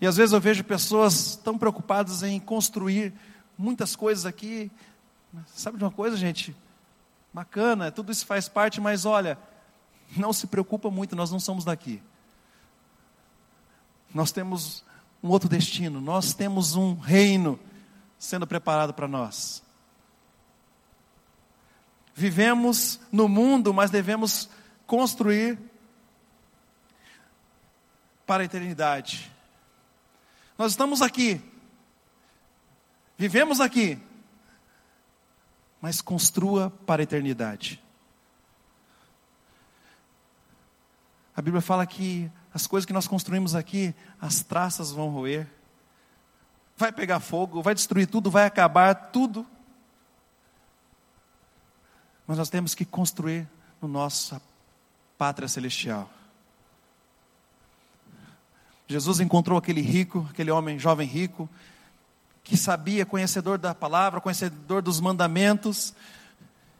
[0.00, 3.12] E às vezes eu vejo pessoas tão preocupadas em construir
[3.58, 4.70] muitas coisas aqui.
[5.46, 6.56] Sabe de uma coisa, gente?
[7.34, 9.36] Bacana, tudo isso faz parte, mas olha,
[10.16, 12.00] não se preocupa muito, nós não somos daqui.
[14.14, 14.84] Nós temos
[15.22, 17.58] um outro destino, nós temos um reino
[18.18, 19.62] sendo preparado para nós.
[22.14, 24.48] Vivemos no mundo, mas devemos
[24.86, 25.58] construir
[28.26, 29.30] para a eternidade.
[30.56, 31.40] Nós estamos aqui,
[33.18, 33.98] Vivemos aqui,
[35.80, 37.82] mas construa para a eternidade.
[41.34, 45.48] A Bíblia fala que as coisas que nós construímos aqui, as traças vão roer,
[46.76, 49.44] vai pegar fogo, vai destruir tudo, vai acabar tudo.
[52.24, 53.48] Mas nós temos que construir
[53.82, 54.40] no nossa
[55.16, 56.08] pátria celestial.
[58.86, 61.48] Jesus encontrou aquele rico, aquele homem jovem rico,
[62.48, 65.92] que sabia, conhecedor da palavra, conhecedor dos mandamentos.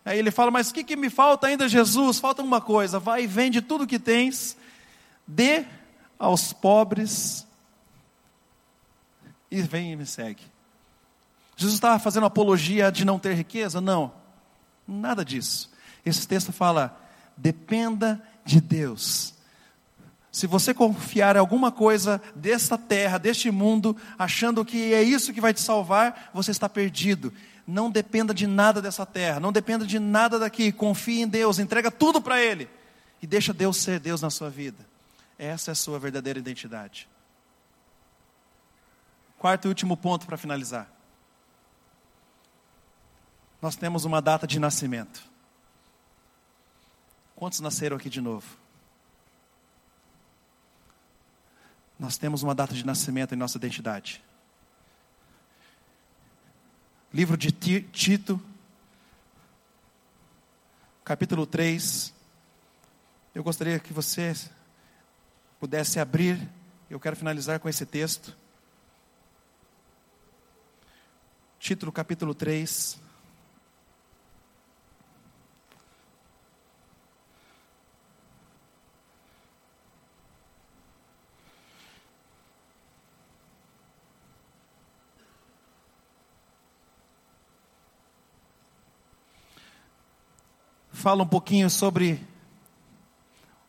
[0.03, 2.19] Aí ele fala: Mas o que, que me falta ainda, Jesus?
[2.19, 2.99] Falta uma coisa.
[2.99, 4.57] Vai e vende tudo que tens,
[5.27, 5.67] dê
[6.19, 7.47] aos pobres
[9.51, 10.43] e vem e me segue.
[11.55, 13.79] Jesus estava fazendo apologia de não ter riqueza?
[13.79, 14.11] Não,
[14.87, 15.71] nada disso.
[16.03, 16.99] Esse texto fala:
[17.37, 19.35] dependa de Deus
[20.39, 25.41] se você confiar em alguma coisa desta terra, deste mundo, achando que é isso que
[25.41, 27.33] vai te salvar, você está perdido.
[27.67, 30.71] Não dependa de nada dessa terra, não dependa de nada daqui.
[30.71, 32.71] Confie em Deus, entrega tudo para Ele
[33.21, 34.87] e deixa Deus ser Deus na sua vida.
[35.37, 37.09] Essa é a sua verdadeira identidade.
[39.39, 40.89] Quarto e último ponto para finalizar.
[43.61, 45.21] Nós temos uma data de nascimento.
[47.35, 48.58] Quantos nasceram aqui de novo?
[51.99, 54.23] Nós temos uma data de nascimento em nossa identidade.
[57.13, 58.41] Livro de Tito,
[61.05, 62.13] capítulo 3.
[63.35, 64.35] Eu gostaria que você
[65.59, 66.49] pudesse abrir,
[66.89, 68.37] eu quero finalizar com esse texto.
[71.59, 73.08] Título capítulo 3.
[90.99, 92.21] Fala um pouquinho sobre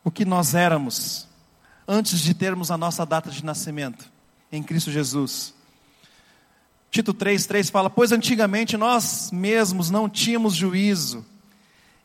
[0.03, 1.27] o que nós éramos
[1.87, 4.11] antes de termos a nossa data de nascimento
[4.51, 5.53] em Cristo Jesus.
[6.89, 11.23] Tito 3,3 fala: Pois antigamente nós mesmos não tínhamos juízo,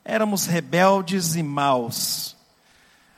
[0.04, 2.36] éramos rebeldes e maus,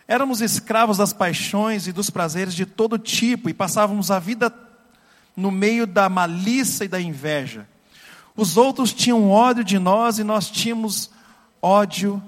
[0.06, 4.54] éramos escravos das paixões e dos prazeres de todo tipo e passávamos a vida
[5.36, 7.68] no meio da malícia e da inveja.
[8.36, 11.10] Os outros tinham ódio de nós e nós tínhamos
[11.60, 12.22] ódio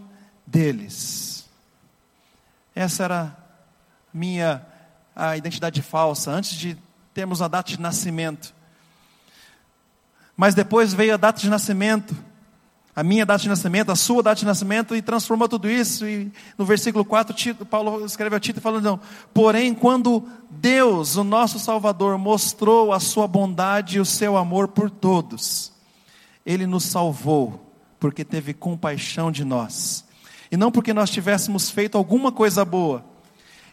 [0.46, 1.48] deles.
[2.74, 3.36] Essa era
[4.12, 4.64] minha
[5.14, 6.78] a identidade falsa, antes de
[7.12, 8.54] termos a data de nascimento.
[10.36, 12.16] Mas depois veio a data de nascimento,
[12.94, 16.06] a minha data de nascimento, a sua data de nascimento, e transformou tudo isso.
[16.06, 19.00] E no versículo 4, Tito, Paulo escreve a Tito falando: não,
[19.34, 24.88] porém, quando Deus, o nosso Salvador, mostrou a sua bondade e o seu amor por
[24.88, 25.72] todos,
[26.46, 27.67] Ele nos salvou
[27.98, 30.04] porque teve compaixão de nós.
[30.50, 33.04] E não porque nós tivéssemos feito alguma coisa boa.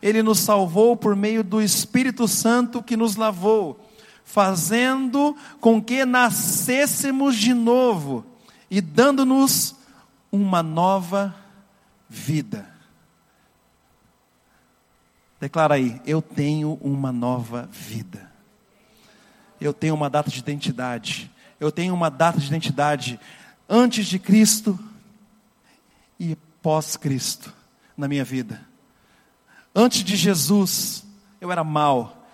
[0.02, 3.80] Ele nos salvou por meio do Espírito Santo que nos lavou,
[4.24, 8.26] fazendo com que nascêssemos de novo
[8.70, 9.76] e dando-nos
[10.32, 11.34] uma nova
[12.10, 12.68] vida.
[15.40, 18.32] Declara aí: Eu tenho uma nova vida.
[19.60, 21.32] Eu tenho uma data de identidade.
[21.60, 23.20] Eu tenho uma data de identidade
[23.68, 24.80] antes de Cristo
[26.20, 27.54] e pós-Cristo
[27.98, 28.66] na minha vida.
[29.74, 31.04] Antes de Jesus,
[31.42, 32.28] eu era mal.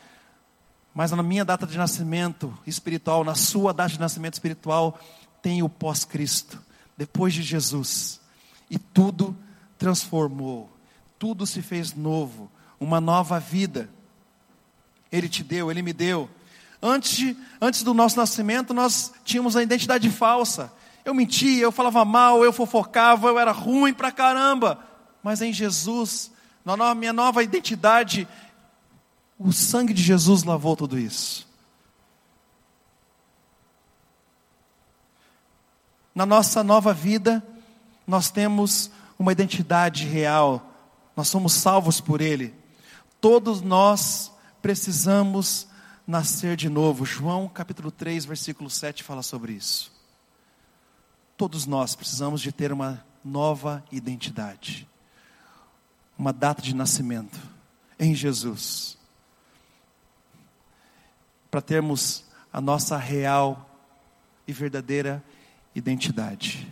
[0.94, 5.00] Mas na minha data de nascimento espiritual, na sua data de nascimento espiritual,
[5.42, 6.62] tem o pós-Cristo,
[6.98, 8.20] depois de Jesus.
[8.70, 9.36] E tudo
[9.78, 10.70] transformou,
[11.18, 13.90] tudo se fez novo, uma nova vida.
[15.12, 16.30] Ele te deu, ele me deu.
[16.82, 20.72] Antes, antes do nosso nascimento, nós tínhamos a identidade falsa.
[21.04, 24.80] Eu mentia, eu falava mal, eu fofocava, eu era ruim pra caramba.
[25.24, 26.32] Mas em Jesus,
[26.64, 28.28] na minha nova identidade,
[29.38, 31.50] o sangue de Jesus lavou tudo isso.
[36.14, 37.44] Na nossa nova vida,
[38.06, 40.70] nós temos uma identidade real,
[41.16, 42.54] nós somos salvos por Ele.
[43.20, 44.32] Todos nós
[44.62, 45.68] precisamos
[46.06, 47.06] nascer de novo.
[47.06, 50.01] João capítulo 3, versículo 7 fala sobre isso.
[51.42, 54.88] Todos nós precisamos de ter uma nova identidade,
[56.16, 57.36] uma data de nascimento
[58.00, 58.96] em Jesus,
[61.50, 63.68] para termos a nossa real
[64.48, 65.24] e verdadeira
[65.74, 66.72] identidade.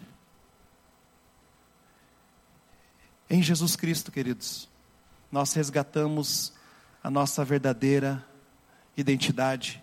[3.27, 4.69] Em Jesus Cristo, queridos,
[5.31, 6.53] nós resgatamos
[7.03, 8.23] a nossa verdadeira
[8.95, 9.81] identidade.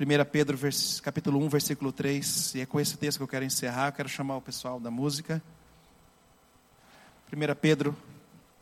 [0.00, 0.58] 1 Pedro
[1.02, 4.08] capítulo 1, versículo 3, e é com esse texto que eu quero encerrar, eu quero
[4.08, 5.42] chamar o pessoal da música.
[7.30, 7.94] 1 Pedro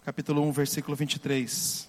[0.04, 1.88] capítulo 1, versículo 23.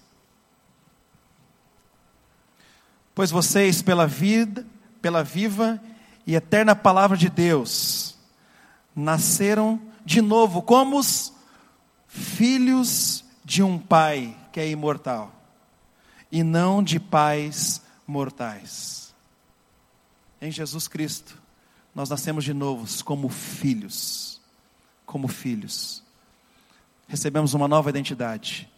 [3.12, 4.64] Pois vocês, pela vida,
[5.02, 5.82] pela viva
[6.24, 8.16] e eterna palavra de Deus,
[8.94, 11.32] nasceram de novo como os
[12.06, 15.34] filhos de um pai que é imortal,
[16.30, 18.99] e não de pais mortais.
[20.40, 21.36] Em Jesus Cristo,
[21.94, 24.40] nós nascemos de novo como filhos,
[25.04, 26.02] como filhos.
[27.06, 28.70] Recebemos uma nova identidade,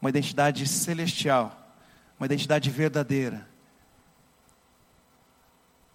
[0.00, 1.74] uma identidade celestial,
[2.18, 3.48] uma identidade verdadeira.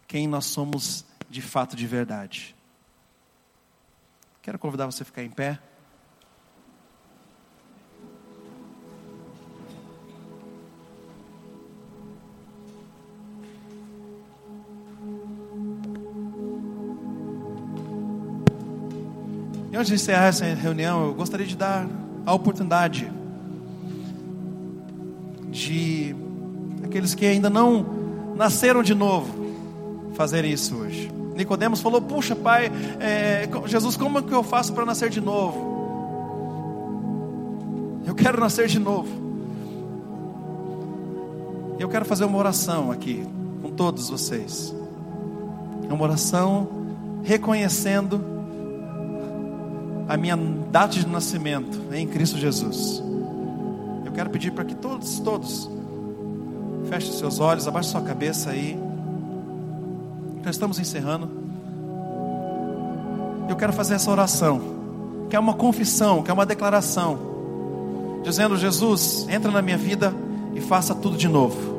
[0.08, 2.55] Quem nós somos de fato de verdade.
[4.41, 5.60] Quero convidar você a ficar em pé.
[19.72, 21.88] E antes de encerrar essa reunião, eu gostaria de dar
[22.26, 23.11] a oportunidade
[25.51, 26.15] de
[26.84, 27.86] aqueles que ainda não
[28.36, 29.47] nasceram de novo
[30.13, 31.11] fazer isso hoje.
[31.36, 35.76] Nicodemos falou: Puxa, pai, é, Jesus, como é que eu faço para nascer de novo?
[38.05, 39.28] Eu quero nascer de novo.
[41.78, 43.24] Eu quero fazer uma oração aqui
[43.61, 44.74] com todos vocês.
[45.89, 46.68] Uma oração
[47.24, 48.36] reconhecendo
[50.08, 50.38] a minha
[50.72, 53.03] data de nascimento em Cristo Jesus.
[54.05, 55.70] Eu quero pedir para que todos, todos,
[56.89, 58.80] fechem seus olhos, abaixe sua cabeça aí.
[60.43, 61.30] Já estamos encerrando.
[63.49, 64.62] Eu quero fazer essa oração,
[65.30, 67.20] que é uma confissão, que é uma declaração,
[68.24, 70.14] dizendo: Jesus, entra na minha vida
[70.55, 71.76] e faça tudo de novo.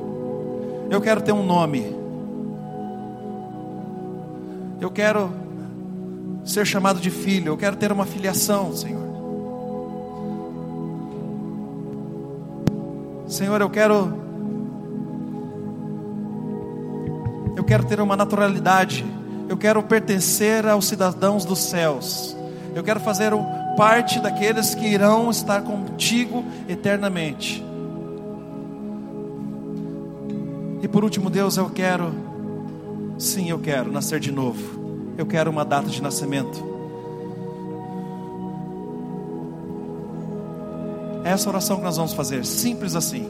[0.91, 1.97] Eu quero ter um nome.
[4.81, 5.48] Eu quero
[6.49, 9.07] ser chamado de filho, eu quero ter uma filiação, Senhor.
[13.29, 14.15] Senhor, eu quero
[17.55, 19.05] eu quero ter uma naturalidade.
[19.49, 22.37] Eu quero pertencer aos cidadãos dos céus.
[22.75, 23.33] Eu quero fazer
[23.77, 27.65] parte daqueles que irão estar contigo eternamente.
[30.83, 32.15] E por último, Deus, eu quero,
[33.19, 34.88] sim, eu quero nascer de novo
[35.19, 36.65] eu quero uma data de nascimento.
[41.25, 43.29] É essa oração que nós vamos fazer, simples assim.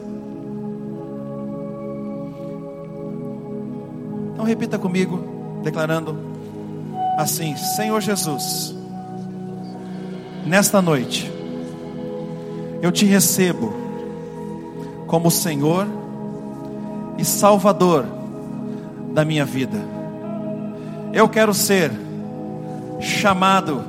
[4.33, 5.19] Então repita comigo,
[5.63, 6.15] declarando
[7.17, 8.75] assim: Senhor Jesus,
[10.45, 11.29] nesta noite,
[12.83, 13.73] eu te recebo
[15.07, 15.87] como Senhor
[17.17, 18.05] e Salvador
[19.11, 19.98] da minha vida.
[21.13, 21.91] Eu quero ser
[22.99, 23.83] chamado,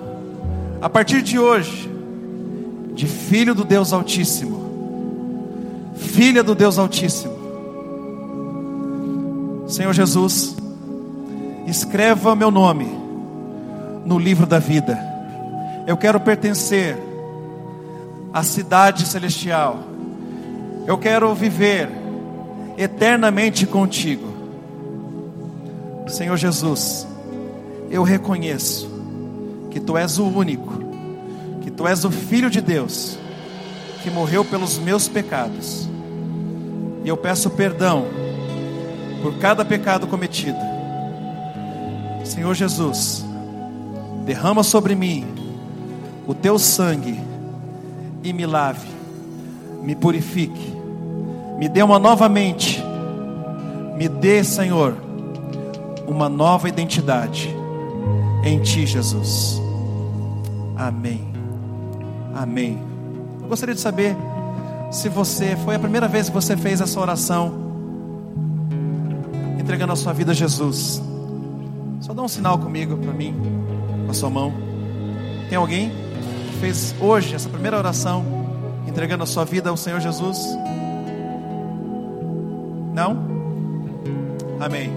[0.80, 1.90] a partir de hoje,
[2.94, 4.60] de filho do Deus Altíssimo.
[5.96, 7.38] filha do Deus Altíssimo.
[9.68, 10.56] Senhor Jesus,
[11.66, 12.88] escreva meu nome
[14.04, 14.98] no livro da vida.
[15.86, 16.96] Eu quero pertencer
[18.32, 19.78] à cidade celestial.
[20.86, 21.88] Eu quero viver
[22.76, 24.28] eternamente contigo.
[26.08, 27.06] Senhor Jesus,
[27.90, 28.88] eu reconheço
[29.70, 30.72] que tu és o único,
[31.60, 33.18] que tu és o Filho de Deus,
[34.02, 35.88] que morreu pelos meus pecados.
[37.04, 38.06] E eu peço perdão
[39.22, 40.58] por cada pecado cometido.
[42.24, 43.24] Senhor Jesus,
[44.24, 45.26] derrama sobre mim
[46.26, 47.20] o teu sangue
[48.22, 48.86] e me lave,
[49.82, 50.74] me purifique,
[51.58, 52.80] me dê uma nova mente,
[53.96, 54.96] me dê, Senhor,
[56.06, 57.59] uma nova identidade
[58.44, 59.60] em Ti, Jesus.
[60.76, 61.28] Amém.
[62.34, 62.78] Amém.
[63.42, 64.16] Eu gostaria de saber
[64.90, 67.52] se você foi a primeira vez que você fez essa oração,
[69.58, 71.02] entregando a sua vida a Jesus.
[72.00, 73.34] Só dá um sinal comigo para mim,
[74.04, 74.52] com a sua mão.
[75.48, 75.90] Tem alguém
[76.50, 78.24] que fez hoje essa primeira oração,
[78.86, 80.38] entregando a sua vida ao Senhor Jesus?
[82.94, 83.18] Não?
[84.58, 84.90] Amém.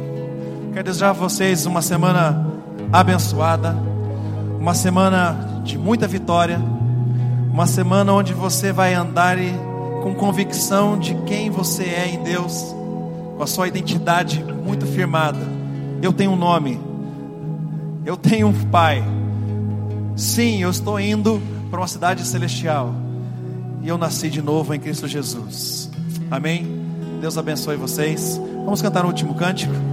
[0.73, 2.52] Quero desejar a vocês uma semana
[2.93, 3.75] abençoada,
[4.59, 6.61] uma semana de muita vitória,
[7.51, 9.35] uma semana onde você vai andar
[10.03, 12.75] com convicção de quem você é em Deus,
[13.35, 15.39] com a sua identidade muito firmada.
[16.03, 16.79] Eu tenho um nome,
[18.05, 19.03] eu tenho um pai.
[20.15, 21.41] Sim, eu estou indo
[21.71, 22.93] para uma cidade celestial.
[23.81, 25.89] E eu nasci de novo em Cristo Jesus.
[26.29, 26.67] Amém?
[27.19, 28.39] Deus abençoe vocês.
[28.63, 29.92] Vamos cantar o último cântico.